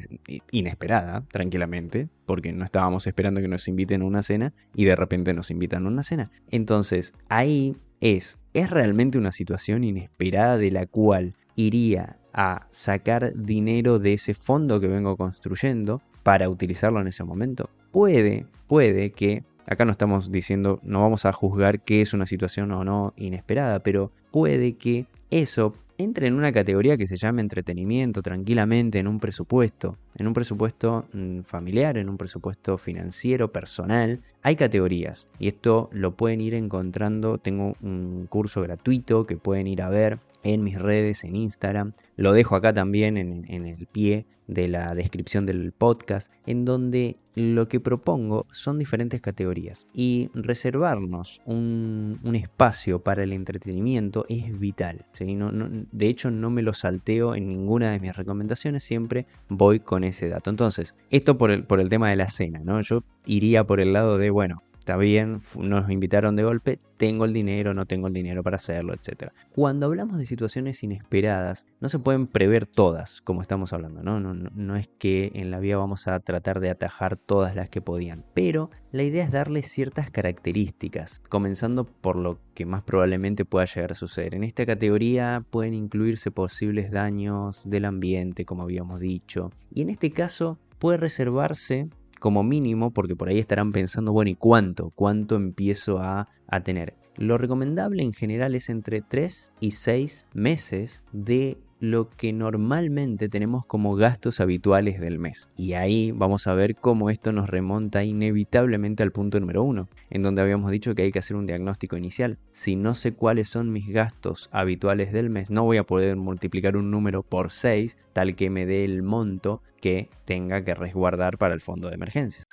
inesperada, 0.49 1.23
tranquilamente, 1.27 2.09
porque 2.25 2.51
no 2.51 2.65
estábamos 2.65 3.05
esperando 3.05 3.41
que 3.41 3.47
nos 3.47 3.67
inviten 3.67 4.01
a 4.01 4.05
una 4.05 4.23
cena 4.23 4.53
y 4.73 4.85
de 4.85 4.95
repente 4.95 5.33
nos 5.33 5.51
invitan 5.51 5.85
a 5.85 5.89
una 5.89 6.03
cena. 6.03 6.31
Entonces, 6.49 7.13
ahí 7.29 7.75
es, 7.99 8.39
¿es 8.53 8.69
realmente 8.71 9.19
una 9.19 9.33
situación 9.33 9.83
inesperada 9.83 10.57
de 10.57 10.71
la 10.71 10.87
cual 10.87 11.35
iría 11.55 12.17
a 12.33 12.67
sacar 12.71 13.33
dinero 13.35 13.99
de 13.99 14.13
ese 14.13 14.33
fondo 14.33 14.79
que 14.79 14.87
vengo 14.87 15.15
construyendo 15.15 16.01
para 16.23 16.49
utilizarlo 16.49 16.99
en 16.99 17.07
ese 17.07 17.23
momento. 17.23 17.69
Puede, 17.91 18.47
puede 18.67 19.11
que, 19.11 19.43
acá 19.67 19.85
no 19.85 19.91
estamos 19.91 20.31
diciendo, 20.31 20.79
no 20.83 21.01
vamos 21.01 21.25
a 21.25 21.33
juzgar 21.33 21.81
qué 21.81 22.01
es 22.01 22.13
una 22.13 22.25
situación 22.25 22.71
o 22.71 22.83
no 22.83 23.13
inesperada, 23.17 23.79
pero 23.79 24.11
puede 24.31 24.73
que 24.73 25.05
eso 25.29 25.75
entre 25.97 26.27
en 26.27 26.33
una 26.33 26.51
categoría 26.51 26.97
que 26.97 27.07
se 27.07 27.17
llama 27.17 27.41
entretenimiento 27.41 28.21
tranquilamente 28.21 28.99
en 28.99 29.07
un 29.07 29.19
presupuesto, 29.19 29.97
en 30.15 30.27
un 30.27 30.33
presupuesto 30.33 31.05
mm, 31.13 31.41
familiar, 31.41 31.97
en 31.97 32.09
un 32.09 32.17
presupuesto 32.17 32.77
financiero, 32.77 33.51
personal. 33.51 34.21
Hay 34.45 34.57
categorías 34.57 35.29
y 35.39 35.47
esto 35.47 35.89
lo 35.93 36.17
pueden 36.17 36.41
ir 36.41 36.53
encontrando. 36.53 37.37
Tengo 37.37 37.77
un 37.81 38.27
curso 38.29 38.61
gratuito 38.61 39.25
que 39.25 39.37
pueden 39.37 39.67
ir 39.67 39.81
a 39.81 39.87
ver 39.87 40.19
en 40.43 40.65
mis 40.65 40.77
redes, 40.77 41.23
en 41.23 41.37
Instagram. 41.37 41.93
Lo 42.17 42.33
dejo 42.33 42.57
acá 42.57 42.73
también 42.73 43.15
en, 43.15 43.65
el 43.65 43.87
pie 43.87 44.25
de 44.47 44.67
la 44.67 44.93
descripción 44.95 45.45
del 45.45 45.71
podcast, 45.71 46.29
en 46.45 46.65
donde 46.65 47.15
lo 47.35 47.69
que 47.69 47.79
propongo 47.79 48.45
son 48.51 48.77
diferentes 48.77 49.21
categorías 49.21 49.87
y 49.93 50.29
reservarnos 50.33 51.41
un, 51.45 52.19
espacio 52.35 52.99
para 52.99 53.23
el 53.23 53.31
entretenimiento 53.31 54.25
es 54.27 54.59
vital. 54.59 55.05
de 55.17 56.07
hecho, 56.07 56.31
no 56.31 56.49
me 56.49 56.63
lo 56.63 56.73
salteo 56.73 57.33
en 57.33 57.47
ninguna 57.47 57.91
de 57.91 58.01
mis 58.01 58.13
recomendaciones, 58.13 58.83
siempre 58.83 59.25
voy 59.47 59.79
con 59.79 60.03
ese 60.03 60.27
dato. 60.27 60.49
Entonces, 60.49 60.95
esto 61.09 61.37
por 61.37 61.49
el, 61.49 61.63
por 61.63 61.79
el 61.79 61.87
tema 61.87 62.09
de 62.09 62.17
la 62.17 62.27
cena, 62.27 62.59
¿no? 62.59 62.81
Yo 62.81 63.03
iría 63.25 63.65
por 63.65 63.79
el 63.79 63.93
lado 63.93 64.17
de, 64.17 64.29
bueno, 64.29 64.63
está 64.83 64.97
bien, 64.97 65.41
nos 65.55 65.89
invitaron 65.89 66.35
de 66.35 66.43
golpe, 66.43 66.77
tengo 66.97 67.23
el 67.23 67.31
dinero, 67.31 67.73
no 67.73 67.85
tengo 67.85 68.07
el 68.07 68.13
dinero 68.13 68.43
para 68.43 68.57
hacerlo, 68.57 68.93
etc. 68.93 69.31
Cuando 69.55 69.85
hablamos 69.85 70.17
de 70.17 70.25
situaciones 70.25 70.83
inesperadas, 70.83 71.65
no 71.79 71.87
se 71.87 71.99
pueden 71.99 72.27
prever 72.27 72.65
todas, 72.65 73.21
como 73.21 73.41
estamos 73.41 73.71
hablando, 73.71 74.03
¿no? 74.03 74.19
No, 74.19 74.33
no, 74.33 74.75
es 74.75 74.89
que 74.99 75.31
en 75.35 75.51
la 75.51 75.59
vida 75.59 75.77
vamos 75.77 76.09
a 76.09 76.19
tratar 76.19 76.59
de 76.59 76.69
atajar 76.69 77.15
todas 77.15 77.55
las 77.55 77.69
que 77.69 77.79
podían, 77.79 78.25
pero 78.33 78.71
la 78.91 79.03
idea 79.03 79.23
es 79.23 79.31
darle 79.31 79.63
ciertas 79.63 80.11
características, 80.11 81.21
comenzando 81.29 81.85
por 81.85 82.17
lo 82.17 82.39
que 82.53 82.65
más 82.65 82.83
probablemente 82.83 83.45
pueda 83.45 83.63
llegar 83.63 83.93
a 83.93 83.95
suceder. 83.95 84.35
En 84.35 84.43
esta 84.43 84.65
categoría 84.65 85.45
pueden 85.49 85.75
incluirse 85.75 86.29
posibles 86.29 86.91
daños 86.91 87.61
del 87.63 87.85
ambiente, 87.85 88.43
como 88.43 88.63
habíamos 88.63 88.99
dicho, 88.99 89.49
y 89.73 89.81
en 89.81 89.91
este 89.91 90.11
caso 90.11 90.59
puede 90.77 90.97
reservarse 90.97 91.87
como 92.23 92.41
mínimo, 92.41 92.91
porque 92.91 93.17
por 93.17 93.27
ahí 93.27 93.37
estarán 93.37 93.73
pensando, 93.73 94.13
bueno, 94.13 94.31
¿y 94.31 94.35
cuánto? 94.35 94.91
¿Cuánto 94.91 95.35
empiezo 95.35 95.99
a, 95.99 96.29
a 96.47 96.63
tener? 96.63 96.95
Lo 97.17 97.37
recomendable 97.37 98.01
en 98.01 98.13
general 98.13 98.55
es 98.55 98.69
entre 98.69 99.01
3 99.01 99.51
y 99.59 99.71
6 99.71 100.27
meses 100.33 101.03
de 101.11 101.57
lo 101.83 102.09
que 102.09 102.31
normalmente 102.31 103.27
tenemos 103.27 103.65
como 103.65 103.97
gastos 103.97 104.39
habituales 104.39 105.01
del 105.01 105.19
mes. 105.19 105.49
Y 105.57 105.73
ahí 105.73 106.11
vamos 106.11 106.47
a 106.47 106.53
ver 106.53 106.77
cómo 106.77 107.09
esto 107.09 107.33
nos 107.33 107.49
remonta 107.49 108.05
inevitablemente 108.05 109.03
al 109.03 109.11
punto 109.11 109.37
número 109.37 109.63
uno, 109.63 109.89
en 110.09 110.23
donde 110.23 110.41
habíamos 110.41 110.71
dicho 110.71 110.95
que 110.95 111.01
hay 111.01 111.11
que 111.11 111.19
hacer 111.19 111.35
un 111.35 111.45
diagnóstico 111.45 111.97
inicial. 111.97 112.37
Si 112.53 112.77
no 112.77 112.95
sé 112.95 113.11
cuáles 113.11 113.49
son 113.49 113.73
mis 113.73 113.89
gastos 113.89 114.47
habituales 114.53 115.11
del 115.11 115.29
mes, 115.29 115.49
no 115.49 115.65
voy 115.65 115.75
a 115.75 115.83
poder 115.83 116.15
multiplicar 116.15 116.77
un 116.77 116.89
número 116.89 117.21
por 117.21 117.51
6 117.51 117.97
tal 118.13 118.37
que 118.37 118.49
me 118.49 118.65
dé 118.65 118.85
el 118.85 119.03
monto 119.03 119.61
que 119.81 120.09
tenga 120.23 120.63
que 120.63 120.75
resguardar 120.75 121.37
para 121.37 121.53
el 121.53 121.59
fondo 121.59 121.89
de 121.89 121.95
emergencias. 121.95 122.45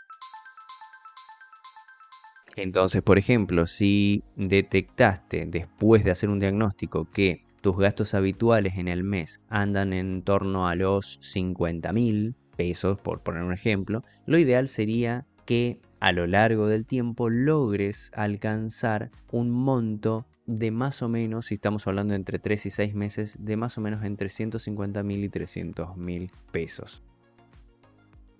Entonces, 2.56 3.00
por 3.02 3.16
ejemplo, 3.16 3.68
si 3.68 4.24
detectaste 4.34 5.46
después 5.46 6.02
de 6.02 6.10
hacer 6.10 6.30
un 6.30 6.40
diagnóstico 6.40 7.08
que 7.12 7.44
tus 7.60 7.76
gastos 7.76 8.14
habituales 8.14 8.78
en 8.78 8.88
el 8.88 9.04
mes 9.04 9.40
andan 9.48 9.92
en 9.92 10.22
torno 10.22 10.68
a 10.68 10.74
los 10.74 11.18
50 11.20 11.92
mil 11.92 12.34
pesos, 12.56 12.98
por 12.98 13.22
poner 13.22 13.42
un 13.42 13.52
ejemplo, 13.52 14.04
lo 14.26 14.38
ideal 14.38 14.68
sería 14.68 15.26
que 15.46 15.80
a 16.00 16.12
lo 16.12 16.26
largo 16.26 16.66
del 16.66 16.86
tiempo 16.86 17.28
logres 17.28 18.10
alcanzar 18.14 19.10
un 19.30 19.50
monto 19.50 20.26
de 20.46 20.70
más 20.70 21.02
o 21.02 21.08
menos, 21.08 21.46
si 21.46 21.54
estamos 21.54 21.86
hablando 21.86 22.14
entre 22.14 22.38
3 22.38 22.66
y 22.66 22.70
6 22.70 22.94
meses, 22.94 23.38
de 23.40 23.56
más 23.56 23.78
o 23.78 23.80
menos 23.80 24.04
entre 24.04 24.28
150 24.28 25.02
mil 25.02 25.22
y 25.22 25.28
300 25.28 25.96
mil 25.96 26.30
pesos. 26.50 27.02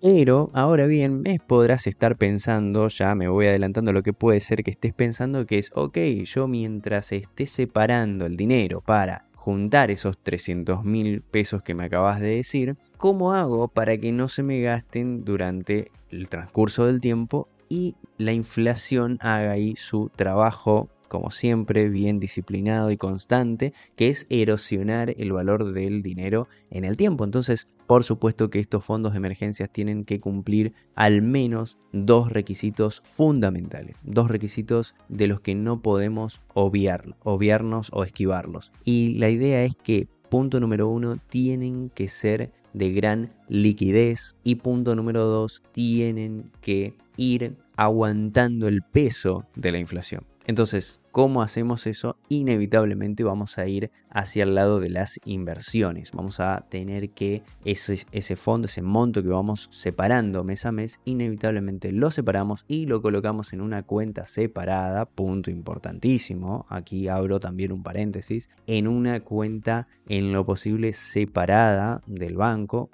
Pero 0.01 0.49
ahora 0.53 0.87
bien, 0.87 1.21
me 1.21 1.37
podrás 1.39 1.85
estar 1.85 2.17
pensando, 2.17 2.87
ya 2.87 3.13
me 3.13 3.29
voy 3.29 3.45
adelantando 3.45 3.93
lo 3.93 4.01
que 4.01 4.13
puede 4.13 4.39
ser 4.39 4.63
que 4.63 4.71
estés 4.71 4.93
pensando, 4.95 5.45
que 5.45 5.59
es, 5.59 5.71
ok, 5.75 5.95
yo 6.25 6.47
mientras 6.47 7.11
esté 7.11 7.45
separando 7.45 8.25
el 8.25 8.35
dinero 8.35 8.81
para 8.81 9.25
juntar 9.35 9.91
esos 9.91 10.17
300 10.17 10.83
mil 10.83 11.21
pesos 11.21 11.61
que 11.61 11.75
me 11.75 11.83
acabas 11.83 12.19
de 12.19 12.37
decir, 12.37 12.77
¿cómo 12.97 13.33
hago 13.33 13.67
para 13.67 13.95
que 13.95 14.11
no 14.11 14.27
se 14.27 14.41
me 14.41 14.59
gasten 14.61 15.23
durante 15.23 15.91
el 16.09 16.29
transcurso 16.29 16.87
del 16.87 16.99
tiempo 16.99 17.47
y 17.69 17.95
la 18.17 18.33
inflación 18.33 19.19
haga 19.21 19.51
ahí 19.51 19.75
su 19.75 20.09
trabajo 20.15 20.89
como 21.11 21.29
siempre, 21.29 21.89
bien 21.89 22.21
disciplinado 22.21 22.89
y 22.89 22.95
constante, 22.95 23.73
que 23.97 24.07
es 24.07 24.27
erosionar 24.29 25.13
el 25.17 25.33
valor 25.33 25.73
del 25.73 26.03
dinero 26.03 26.47
en 26.69 26.85
el 26.85 26.95
tiempo. 26.95 27.25
Entonces, 27.25 27.67
por 27.91 28.05
supuesto 28.05 28.49
que 28.49 28.59
estos 28.61 28.85
fondos 28.85 29.11
de 29.11 29.17
emergencias 29.17 29.69
tienen 29.69 30.05
que 30.05 30.21
cumplir 30.21 30.71
al 30.95 31.21
menos 31.21 31.77
dos 31.91 32.31
requisitos 32.31 33.01
fundamentales, 33.03 33.97
dos 34.01 34.31
requisitos 34.31 34.95
de 35.09 35.27
los 35.27 35.41
que 35.41 35.55
no 35.55 35.81
podemos 35.81 36.39
obviar, 36.53 37.17
obviarnos 37.23 37.89
o 37.91 38.05
esquivarlos. 38.05 38.71
Y 38.85 39.15
la 39.15 39.29
idea 39.29 39.65
es 39.65 39.75
que, 39.75 40.07
punto 40.29 40.61
número 40.61 40.87
uno, 40.87 41.17
tienen 41.27 41.89
que 41.89 42.07
ser 42.07 42.53
de 42.73 42.93
gran 42.93 43.33
liquidez 43.49 44.37
y 44.45 44.55
punto 44.55 44.95
número 44.95 45.25
dos, 45.25 45.61
tienen 45.73 46.49
que 46.61 46.95
ir 47.17 47.57
aguantando 47.75 48.69
el 48.69 48.83
peso 48.83 49.43
de 49.57 49.73
la 49.73 49.79
inflación. 49.79 50.25
Entonces, 50.45 51.00
¿Cómo 51.11 51.41
hacemos 51.41 51.87
eso? 51.87 52.15
Inevitablemente 52.29 53.25
vamos 53.25 53.57
a 53.57 53.67
ir 53.67 53.91
hacia 54.09 54.43
el 54.43 54.55
lado 54.55 54.79
de 54.79 54.89
las 54.89 55.19
inversiones. 55.25 56.13
Vamos 56.13 56.39
a 56.39 56.65
tener 56.69 57.09
que 57.09 57.43
ese, 57.65 58.05
ese 58.13 58.37
fondo, 58.37 58.67
ese 58.67 58.81
monto 58.81 59.21
que 59.21 59.27
vamos 59.27 59.67
separando 59.71 60.45
mes 60.45 60.65
a 60.65 60.71
mes, 60.71 61.01
inevitablemente 61.03 61.91
lo 61.91 62.11
separamos 62.11 62.63
y 62.69 62.85
lo 62.85 63.01
colocamos 63.01 63.51
en 63.51 63.59
una 63.59 63.83
cuenta 63.83 64.25
separada, 64.25 65.05
punto 65.05 65.51
importantísimo. 65.51 66.65
Aquí 66.69 67.09
abro 67.09 67.41
también 67.41 67.73
un 67.73 67.83
paréntesis, 67.83 68.49
en 68.65 68.87
una 68.87 69.19
cuenta 69.19 69.89
en 70.07 70.31
lo 70.31 70.45
posible 70.45 70.93
separada 70.93 72.01
del 72.05 72.37
banco. 72.37 72.89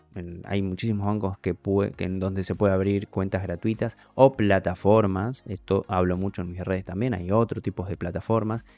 hay 0.45 0.63
muchísimos 0.63 1.05
bancos 1.05 1.37
que, 1.37 1.55
en 1.99 2.19
donde 2.19 2.43
se 2.43 2.55
puede 2.55 2.73
abrir 2.73 3.07
cuentas 3.07 3.43
gratuitas 3.43 3.99
o 4.15 4.33
plataformas. 4.33 5.43
Esto 5.47 5.85
hablo 5.87 6.17
mucho 6.17 6.41
en 6.41 6.51
mis 6.51 6.61
redes 6.61 6.85
también. 6.85 7.13
Hay 7.13 7.29
otro 7.29 7.61
tipo 7.61 7.85
de 7.85 7.95
plataformas 7.95 8.06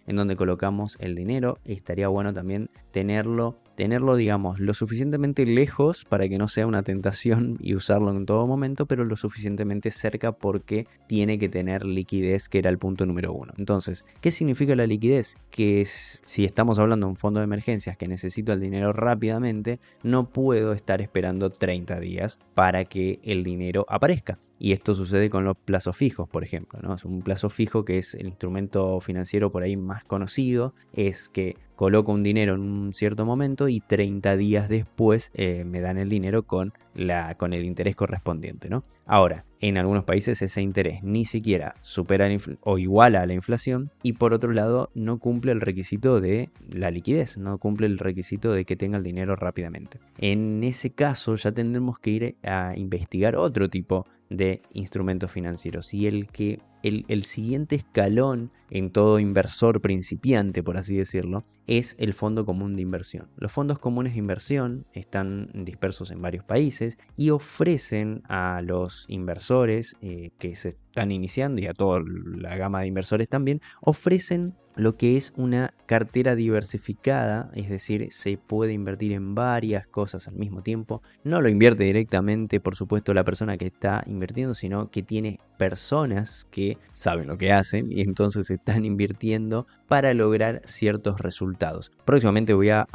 en 0.07 0.15
donde 0.15 0.35
colocamos 0.35 0.97
el 0.99 1.15
dinero. 1.15 1.59
Estaría 1.65 2.07
bueno 2.07 2.33
también 2.33 2.69
tenerlo 2.91 3.57
tenerlo, 3.79 4.17
digamos, 4.17 4.59
lo 4.59 4.73
suficientemente 4.73 5.45
lejos 5.45 6.03
para 6.03 6.27
que 6.27 6.37
no 6.37 6.49
sea 6.49 6.67
una 6.67 6.83
tentación 6.83 7.57
y 7.61 7.75
usarlo 7.75 8.11
en 8.11 8.25
todo 8.25 8.45
momento, 8.45 8.85
pero 8.87 9.05
lo 9.05 9.15
suficientemente 9.15 9.89
cerca 9.89 10.33
porque 10.33 10.85
tiene 11.07 11.39
que 11.39 11.47
tener 11.47 11.85
liquidez, 11.85 12.49
que 12.49 12.59
era 12.59 12.69
el 12.69 12.77
punto 12.77 13.05
número 13.05 13.31
uno. 13.31 13.53
Entonces, 13.57 14.03
¿qué 14.19 14.31
significa 14.31 14.75
la 14.75 14.85
liquidez? 14.85 15.37
Que 15.49 15.85
si 15.85 16.43
estamos 16.43 16.77
hablando 16.77 17.05
de 17.07 17.11
un 17.11 17.15
fondo 17.15 17.39
de 17.39 17.45
emergencias 17.45 17.95
que 17.95 18.09
necesito 18.09 18.51
el 18.51 18.59
dinero 18.59 18.91
rápidamente, 18.91 19.79
no 20.03 20.27
puedo 20.27 20.73
estar 20.73 20.99
esperando 20.99 21.49
30 21.49 22.01
días 22.01 22.37
para 22.55 22.83
que 22.83 23.21
el 23.23 23.45
dinero 23.45 23.85
aparezca. 23.87 24.39
Y 24.61 24.73
esto 24.73 24.93
sucede 24.93 25.29
con 25.29 25.45
los 25.45 25.55
plazos 25.55 25.95
fijos, 25.95 26.27
por 26.27 26.43
ejemplo. 26.43 26.81
¿no? 26.83 26.95
Es 26.95 27.05
un 27.05 27.21
plazo 27.21 27.49
fijo 27.49 27.85
que 27.85 27.97
es 27.97 28.13
el 28.13 28.27
instrumento 28.27 28.99
financiero 28.99 29.53
por 29.53 29.63
ahí 29.63 29.77
más 29.77 30.03
conocido. 30.03 30.73
Es 30.91 31.29
que 31.29 31.55
coloco 31.79 32.11
un 32.11 32.23
dinero 32.23 32.55
en 32.55 32.59
un 32.59 32.93
cierto 32.93 33.23
momento 33.23 33.69
y 33.69 33.79
30 33.79 34.35
días 34.35 34.67
después 34.67 35.31
eh, 35.33 35.63
me 35.63 35.79
dan 35.79 35.97
el 35.97 36.09
dinero 36.09 36.43
con, 36.43 36.73
la, 36.93 37.35
con 37.35 37.53
el 37.53 37.65
interés 37.65 37.95
correspondiente. 37.95 38.69
¿no? 38.69 38.83
Ahora, 39.05 39.45
en 39.59 39.77
algunos 39.77 40.03
países 40.03 40.41
ese 40.41 40.61
interés 40.61 41.03
ni 41.03 41.25
siquiera 41.25 41.75
supera 41.81 42.29
o 42.61 42.77
iguala 42.77 43.21
a 43.21 43.25
la 43.25 43.33
inflación 43.33 43.91
y 44.03 44.13
por 44.13 44.33
otro 44.33 44.51
lado 44.53 44.89
no 44.93 45.19
cumple 45.19 45.51
el 45.51 45.61
requisito 45.61 46.21
de 46.21 46.49
la 46.71 46.91
liquidez, 46.91 47.37
no 47.37 47.57
cumple 47.57 47.87
el 47.87 47.97
requisito 47.97 48.51
de 48.51 48.65
que 48.65 48.75
tenga 48.75 48.97
el 48.97 49.03
dinero 49.03 49.35
rápidamente. 49.35 49.99
En 50.17 50.63
ese 50.63 50.91
caso 50.91 51.35
ya 51.35 51.51
tendremos 51.51 51.99
que 51.99 52.09
ir 52.11 52.35
a 52.43 52.73
investigar 52.75 53.35
otro 53.35 53.69
tipo 53.69 54.05
de 54.29 54.61
instrumentos 54.73 55.31
financieros 55.31 55.93
y 55.93 56.07
el 56.07 56.27
que 56.27 56.59
el, 56.83 57.23
siguiente 57.25 57.75
escalón 57.75 58.51
en 58.69 58.91
todo 58.91 59.19
inversor 59.19 59.81
principiante, 59.81 60.63
por 60.63 60.77
así 60.77 60.95
decirlo, 60.95 61.43
es 61.67 61.95
el 61.99 62.13
fondo 62.13 62.45
común 62.45 62.75
de 62.75 62.81
inversión. 62.81 63.27
Los 63.37 63.51
fondos 63.51 63.79
comunes 63.79 64.13
de 64.13 64.19
inversión 64.19 64.85
están 64.93 65.49
dispersos 65.53 66.11
en 66.11 66.21
varios 66.21 66.45
países 66.45 66.88
y 67.17 67.29
ofrecen 67.29 68.23
a 68.27 68.61
los 68.63 69.05
inversores 69.07 69.95
eh, 70.01 70.31
que 70.39 70.55
se 70.55 70.69
están 70.69 71.11
iniciando 71.11 71.61
y 71.61 71.67
a 71.67 71.73
toda 71.73 72.01
la 72.05 72.55
gama 72.55 72.81
de 72.81 72.87
inversores 72.87 73.29
también, 73.29 73.61
ofrecen 73.81 74.53
lo 74.79 74.95
que 74.95 75.17
es 75.17 75.33
una 75.35 75.73
cartera 75.85 76.35
diversificada, 76.35 77.51
es 77.53 77.69
decir, 77.69 78.07
se 78.11 78.37
puede 78.37 78.71
invertir 78.71 79.11
en 79.11 79.35
varias 79.35 79.87
cosas 79.87 80.27
al 80.27 80.35
mismo 80.35 80.61
tiempo. 80.61 81.01
No 81.23 81.41
lo 81.41 81.49
invierte 81.49 81.83
directamente, 81.83 82.61
por 82.61 82.75
supuesto, 82.75 83.13
la 83.13 83.25
persona 83.25 83.57
que 83.57 83.65
está 83.65 84.03
invirtiendo, 84.07 84.53
sino 84.53 84.89
que 84.89 85.03
tiene 85.03 85.39
personas 85.57 86.47
que 86.49 86.77
saben 86.93 87.27
lo 87.27 87.37
que 87.37 87.51
hacen 87.51 87.91
y 87.91 88.01
entonces 88.01 88.49
están 88.49 88.85
invirtiendo 88.85 89.67
para 89.89 90.13
lograr 90.13 90.61
ciertos 90.65 91.19
resultados. 91.19 91.91
Próximamente 92.05 92.53
voy 92.53 92.69
a, 92.69 92.87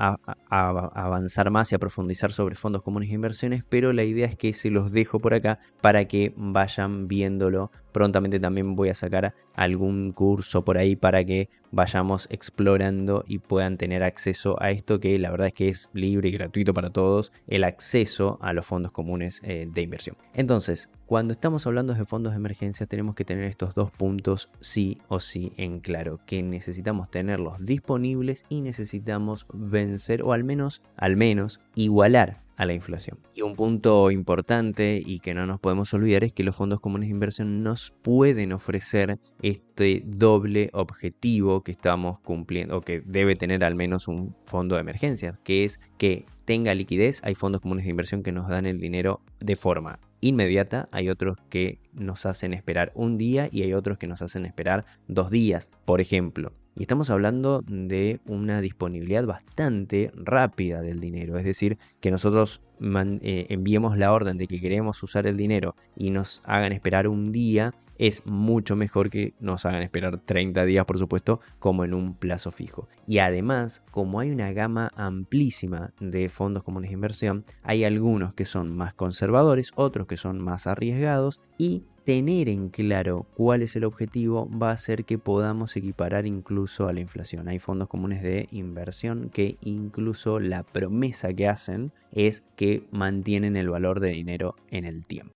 avanzar 0.49 1.51
más 1.51 1.71
y 1.71 1.75
a 1.75 1.79
profundizar 1.79 2.33
sobre 2.33 2.55
fondos 2.55 2.83
comunes 2.83 3.11
de 3.11 3.17
inversiones, 3.17 3.65
pero 3.69 3.93
la 3.93 4.05
idea 4.05 4.27
es 4.27 4.37
que 4.37 4.55
se 4.55 4.71
los 4.71 4.93
dejo 4.93 5.19
por 5.19 5.35
acá 5.35 5.59
para 5.83 6.07
que 6.07 6.33
vayan 6.37 7.09
viéndolo. 7.09 7.71
Prontamente 7.95 8.41
también 8.41 8.75
voy 8.75 8.89
a 8.89 8.95
sacar 8.97 9.37
algún 9.55 10.11
curso 10.11 10.65
por 10.65 10.79
ahí 10.79 10.97
para 10.97 11.25
que 11.25 11.49
vayamos 11.71 12.27
explorando 12.29 13.23
y 13.29 13.39
puedan 13.39 13.77
tener 13.77 14.03
acceso 14.03 14.61
a 14.61 14.73
esto 14.73 14.99
que 14.99 15.17
la 15.17 15.31
verdad 15.31 15.47
es 15.47 15.55
que 15.55 15.69
es 15.69 15.91
libre 15.93 16.29
y 16.29 16.33
gratuito 16.33 16.75
para 16.75 16.91
todos, 16.91 17.31
el 17.47 17.63
acceso 17.63 18.37
a 18.43 18.53
los 18.53 18.67
fondos 18.67 18.91
comunes 18.91 19.41
eh, 19.45 19.69
de 19.73 19.83
inversión. 19.83 20.17
Entonces, 20.35 20.91
cuando 21.07 21.31
estamos 21.31 21.69
hablando 21.69 21.95
de 21.95 22.05
fondos 22.05 22.33
de 22.33 22.39
emergencia 22.39 22.85
tenemos 22.87 23.15
que 23.15 23.25
tener 23.25 23.45
estos 23.45 23.77
dos 23.77 23.93
puntos 23.93 24.51
sí 24.59 24.99
o 25.07 25.21
sí 25.21 25.53
en 25.57 25.79
claro, 25.79 26.19
que 26.27 26.43
necesitamos 26.43 27.13
tenerlos 27.13 27.65
disponibles 27.65 28.45
y 28.49 28.61
necesitamos 28.61 29.47
vencer 29.53 30.25
o 30.25 30.33
al 30.33 30.43
menos, 30.43 30.83
al 30.97 31.15
menos 31.17 31.61
igualar 31.77 32.44
a 32.57 32.67
la 32.67 32.75
inflación. 32.75 33.19
Y 33.35 33.43
un 33.43 33.57
punto 33.57 34.11
importante 34.11 35.03
y 35.05 35.21
que 35.21 35.35
no 35.35 35.47
nos 35.47 35.61
podemos 35.61 35.93
olvidar 35.95 36.25
es 36.25 36.33
que 36.33 36.45
los 36.45 36.57
fondos 36.57 36.81
comunes 36.81 37.09
de 37.09 37.15
inversión 37.15 37.63
nos 37.63 37.93
pueden 38.03 38.53
ofrecer 38.53 39.19
este 39.43 40.03
doble 40.07 40.71
objetivo 40.73 41.63
que 41.63 41.73
estamos 41.73 42.21
cumpliendo 42.21 42.79
o 42.79 42.81
que 42.81 43.01
debe 43.01 43.37
tener 43.37 43.65
al 43.65 43.75
menos 43.75 44.09
un 44.09 44.37
fondo 44.45 44.77
de 44.77 44.83
emergencia, 44.83 45.39
que 45.45 45.65
es 45.65 45.81
que 45.99 46.27
tenga 46.45 46.75
liquidez. 46.75 47.21
Hay 47.25 47.35
fondos 47.35 47.61
comunes 47.61 47.85
de 47.85 47.91
inversión 47.91 48.23
que 48.23 48.33
nos 48.33 48.49
dan 48.49 48.67
el 48.67 48.81
dinero 48.81 49.21
de 49.41 49.57
forma 49.57 49.99
inmediata, 50.21 50.89
hay 50.91 51.11
otros 51.11 51.37
que 51.51 51.79
nos 51.93 52.25
hacen 52.25 52.55
esperar 52.55 52.93
un 52.95 53.19
día 53.19 53.49
y 53.53 53.63
hay 53.63 53.75
otros 53.75 53.99
que 53.99 54.07
nos 54.07 54.23
hacen 54.23 54.47
esperar 54.47 54.87
dos 55.07 55.31
días, 55.31 55.71
por 55.85 56.01
ejemplo. 56.01 56.53
Y 56.77 56.83
estamos 56.83 57.11
hablando 57.11 57.63
de 57.67 58.21
una 58.27 58.61
disponibilidad 58.61 59.25
bastante 59.25 60.11
rápida 60.15 60.81
del 60.83 61.01
dinero. 61.01 61.39
Es 61.39 61.45
decir, 61.45 61.79
que 62.01 62.11
nosotros 62.11 62.61
eh, 62.81 63.47
enviemos 63.49 63.97
la 63.97 64.13
orden 64.13 64.39
de 64.39 64.47
que 64.47 64.61
queremos 64.61 65.03
usar 65.03 65.27
el 65.27 65.37
dinero 65.37 65.75
y 65.97 66.11
nos 66.11 66.43
hagan 66.45 66.73
esperar 66.73 67.09
un 67.09 67.33
día, 67.33 67.75
es 67.99 68.27
mucho 68.27 68.77
mejor 68.77 69.11
que 69.11 69.35
nos 69.41 69.67
hagan 69.67 69.83
esperar 69.83 70.21
30 70.21 70.65
días, 70.65 70.85
por 70.85 70.99
supuesto, 70.99 71.41
como 71.59 71.85
en 71.85 71.95
un 71.95 72.15
plazo 72.15 72.51
fijo. 72.51 72.89
Y 73.07 73.19
además, 73.19 73.83
como 73.91 74.21
hay 74.21 74.31
una 74.31 74.53
gama 74.53 74.91
amplísima 74.97 75.93
de 76.01 76.29
fondos 76.29 76.63
comunes 76.63 76.91
de 76.91 76.95
inversión, 76.95 77.45
hay 77.63 77.85
algunos 77.85 78.35
que 78.35 78.45
son 78.45 78.77
más 78.77 78.95
conservadores, 78.95 79.73
otros 79.77 80.07
que 80.07 80.17
son 80.17 80.43
más 80.43 80.67
arriesgados 80.67 81.41
y 81.59 81.85
tener 82.05 82.51
en 82.51 82.69
claro 82.69 83.27
cuál 83.35 83.63
es 83.63 83.77
el 83.77 83.85
objetivo 83.85 84.49
va 84.51 84.71
a 84.71 84.75
hacer 84.75 85.05
que 85.05 85.19
podamos 85.19 85.75
equiparar 85.77 86.27
incluso 86.27 86.87
a 86.87 86.93
la 86.93 87.01
inflación. 87.01 87.49
Hay 87.49 87.59
fondos 87.59 87.89
comunes 87.89 88.23
de 88.23 88.49
inversión 88.53 89.31
que 89.31 89.57
incluso 89.63 90.39
la 90.39 90.63
promesa 90.63 91.33
que 91.33 91.49
hacen 91.49 91.93
es 92.15 92.43
que 92.57 92.85
mantienen 92.91 93.57
el 93.57 93.69
valor 93.69 94.01
de 94.01 94.11
dinero 94.11 94.55
en 94.71 94.85
el 94.87 95.05
tiempo. 95.07 95.35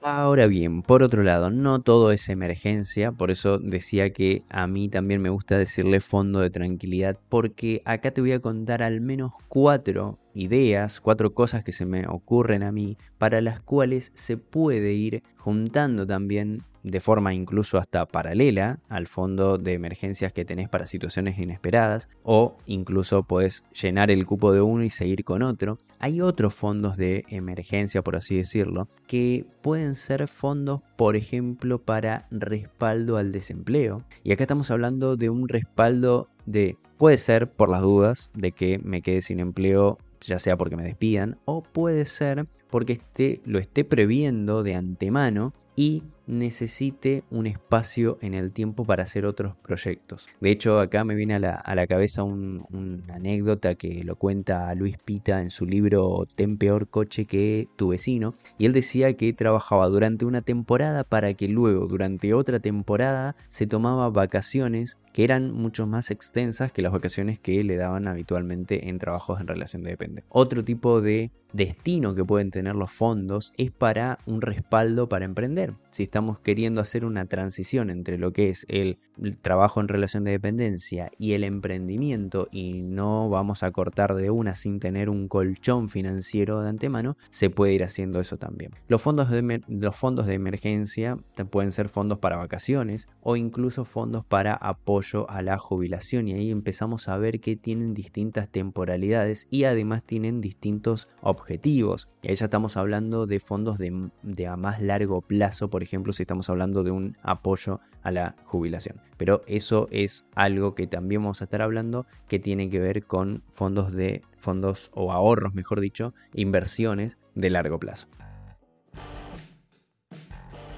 Ahora 0.00 0.46
bien, 0.46 0.82
por 0.82 1.02
otro 1.02 1.24
lado, 1.24 1.50
no 1.50 1.80
todo 1.80 2.12
es 2.12 2.28
emergencia, 2.28 3.10
por 3.10 3.32
eso 3.32 3.58
decía 3.58 4.10
que 4.10 4.44
a 4.48 4.68
mí 4.68 4.88
también 4.88 5.20
me 5.20 5.28
gusta 5.28 5.58
decirle 5.58 6.00
fondo 6.00 6.38
de 6.38 6.50
tranquilidad, 6.50 7.18
porque 7.28 7.82
acá 7.84 8.12
te 8.12 8.20
voy 8.20 8.30
a 8.30 8.40
contar 8.40 8.80
al 8.82 9.00
menos 9.00 9.32
cuatro 9.48 10.16
ideas, 10.38 11.00
cuatro 11.00 11.34
cosas 11.34 11.64
que 11.64 11.72
se 11.72 11.84
me 11.84 12.06
ocurren 12.06 12.62
a 12.62 12.70
mí, 12.70 12.96
para 13.18 13.40
las 13.40 13.60
cuales 13.60 14.12
se 14.14 14.36
puede 14.36 14.92
ir 14.92 15.22
juntando 15.36 16.06
también 16.06 16.62
de 16.84 17.00
forma 17.00 17.34
incluso 17.34 17.76
hasta 17.76 18.06
paralela 18.06 18.78
al 18.88 19.08
fondo 19.08 19.58
de 19.58 19.72
emergencias 19.72 20.32
que 20.32 20.44
tenés 20.44 20.68
para 20.68 20.86
situaciones 20.86 21.38
inesperadas 21.38 22.08
o 22.22 22.56
incluso 22.66 23.24
podés 23.24 23.64
llenar 23.72 24.12
el 24.12 24.26
cupo 24.26 24.52
de 24.52 24.60
uno 24.60 24.84
y 24.84 24.90
seguir 24.90 25.24
con 25.24 25.42
otro. 25.42 25.78
Hay 25.98 26.20
otros 26.20 26.54
fondos 26.54 26.96
de 26.96 27.24
emergencia, 27.28 28.02
por 28.02 28.14
así 28.14 28.36
decirlo, 28.36 28.88
que 29.08 29.44
pueden 29.60 29.96
ser 29.96 30.28
fondos, 30.28 30.80
por 30.96 31.16
ejemplo, 31.16 31.80
para 31.80 32.28
respaldo 32.30 33.16
al 33.16 33.32
desempleo. 33.32 34.04
Y 34.22 34.32
acá 34.32 34.44
estamos 34.44 34.70
hablando 34.70 35.16
de 35.16 35.30
un 35.30 35.48
respaldo 35.48 36.28
de, 36.46 36.76
puede 36.96 37.18
ser 37.18 37.50
por 37.50 37.68
las 37.68 37.82
dudas 37.82 38.30
de 38.34 38.52
que 38.52 38.78
me 38.78 39.02
quede 39.02 39.20
sin 39.20 39.40
empleo 39.40 39.98
ya 40.20 40.38
sea 40.38 40.56
porque 40.56 40.76
me 40.76 40.84
despidan 40.84 41.38
o 41.44 41.62
puede 41.62 42.04
ser 42.04 42.46
porque 42.70 42.94
esté, 42.94 43.40
lo 43.44 43.58
esté 43.58 43.84
previendo 43.84 44.62
de 44.62 44.74
antemano 44.74 45.54
y 45.76 46.02
necesite 46.28 47.24
un 47.30 47.46
espacio 47.46 48.18
en 48.20 48.34
el 48.34 48.52
tiempo 48.52 48.84
para 48.84 49.02
hacer 49.02 49.26
otros 49.26 49.56
proyectos. 49.56 50.28
De 50.40 50.50
hecho, 50.50 50.78
acá 50.78 51.02
me 51.02 51.16
viene 51.16 51.34
a 51.34 51.38
la, 51.40 51.86
cabeza 51.88 52.22
una 52.22 53.14
anécdota 53.14 53.74
que 53.74 54.04
lo 54.04 54.16
cuenta 54.16 54.74
Luis 54.74 54.98
Pita 54.98 55.40
en 55.40 55.50
su 55.50 55.66
libro 55.66 56.26
Ten 56.36 56.58
peor 56.58 56.88
coche 56.88 57.24
que 57.24 57.68
tu 57.76 57.88
vecino. 57.88 58.34
Y 58.58 58.66
él 58.66 58.72
decía 58.72 59.14
que 59.14 59.32
trabajaba 59.32 59.88
durante 59.88 60.24
una 60.24 60.42
temporada 60.42 61.02
para 61.04 61.34
que 61.34 61.48
luego, 61.48 61.86
durante 61.86 62.34
otra 62.34 62.60
temporada, 62.60 63.34
se 63.48 63.66
tomaba 63.66 64.10
vacaciones 64.10 64.96
que 65.12 65.24
eran 65.24 65.52
mucho 65.52 65.86
más 65.86 66.10
extensas 66.10 66.70
que 66.70 66.82
las 66.82 66.92
vacaciones 66.92 67.38
que 67.38 67.64
le 67.64 67.76
daban 67.76 68.06
habitualmente 68.06 68.88
en 68.88 68.98
trabajos 68.98 69.40
en 69.40 69.48
relación 69.48 69.82
de 69.82 69.90
depende. 69.90 70.24
Otro 70.28 70.62
tipo 70.64 71.00
de 71.00 71.32
destino 71.52 72.14
que 72.14 72.24
pueden 72.24 72.50
tener 72.50 72.74
los 72.74 72.90
fondos 72.90 73.52
es 73.56 73.70
para 73.70 74.18
un 74.26 74.42
respaldo 74.42 75.08
para 75.08 75.24
emprender. 75.24 75.74
Si 75.90 76.02
está 76.02 76.17
estamos 76.18 76.40
queriendo 76.40 76.80
hacer 76.80 77.04
una 77.04 77.26
transición 77.26 77.90
entre 77.90 78.18
lo 78.18 78.32
que 78.32 78.48
es 78.48 78.66
el, 78.68 78.98
trabajo 79.40 79.80
en 79.80 79.86
relación 79.86 80.24
de 80.24 80.32
dependencia 80.32 81.12
y 81.16 81.34
el 81.34 81.44
emprendimiento 81.44 82.48
y 82.50 82.82
no 82.82 83.28
vamos 83.28 83.62
a 83.62 83.70
cortar 83.70 84.16
de 84.16 84.30
una 84.30 84.56
sin 84.56 84.80
tener 84.80 85.10
un 85.10 85.28
colchón 85.28 85.88
financiero 85.88 86.60
de 86.60 86.70
antemano, 86.70 87.16
se 87.30 87.50
puede 87.50 87.72
ir 87.72 87.84
haciendo 87.84 88.18
eso 88.18 88.36
también. 88.36 88.72
Los 88.88 89.00
fondos 89.00 89.30
de, 89.30 89.62
los 89.68 89.94
fondos 89.94 90.26
de 90.26 90.34
emergencia 90.34 91.18
pueden 91.50 91.70
ser 91.70 91.88
fondos 91.88 92.18
para 92.18 92.36
vacaciones 92.36 93.08
o 93.22 93.36
incluso 93.36 93.84
fondos 93.84 94.24
para 94.24 94.54
apoyo 94.54 95.30
a 95.30 95.42
la 95.42 95.56
jubilación 95.58 96.26
y 96.26 96.34
ahí 96.34 96.50
empezamos 96.50 97.08
a 97.08 97.16
ver 97.16 97.40
que 97.40 97.54
tienen 97.54 97.94
distintas 97.94 98.48
temporalidades 98.48 99.46
y 99.50 99.64
además 99.64 100.02
tienen 100.02 100.40
distintos 100.40 101.08
objetivos. 101.22 102.08
Y 102.22 102.30
ahí 102.30 102.34
ya 102.34 102.46
estamos 102.46 102.76
hablando 102.76 103.26
de 103.26 103.38
fondos 103.38 103.78
de, 103.78 104.10
de 104.22 104.46
a 104.48 104.56
más 104.56 104.80
largo 104.80 105.20
plazo, 105.20 105.70
por 105.70 105.82
si 106.12 106.22
estamos 106.22 106.48
hablando 106.50 106.82
de 106.82 106.90
un 106.90 107.16
apoyo 107.22 107.80
a 108.02 108.10
la 108.10 108.36
jubilación. 108.44 109.00
Pero 109.16 109.42
eso 109.46 109.88
es 109.90 110.24
algo 110.34 110.74
que 110.74 110.86
también 110.86 111.22
vamos 111.22 111.40
a 111.40 111.44
estar 111.44 111.62
hablando 111.62 112.06
que 112.28 112.38
tiene 112.38 112.70
que 112.70 112.78
ver 112.78 113.04
con 113.04 113.42
fondos 113.54 113.92
de 113.92 114.22
fondos 114.38 114.90
o 114.94 115.12
ahorros, 115.12 115.54
mejor 115.54 115.80
dicho, 115.80 116.14
inversiones 116.34 117.18
de 117.34 117.50
largo 117.50 117.78
plazo. 117.78 118.08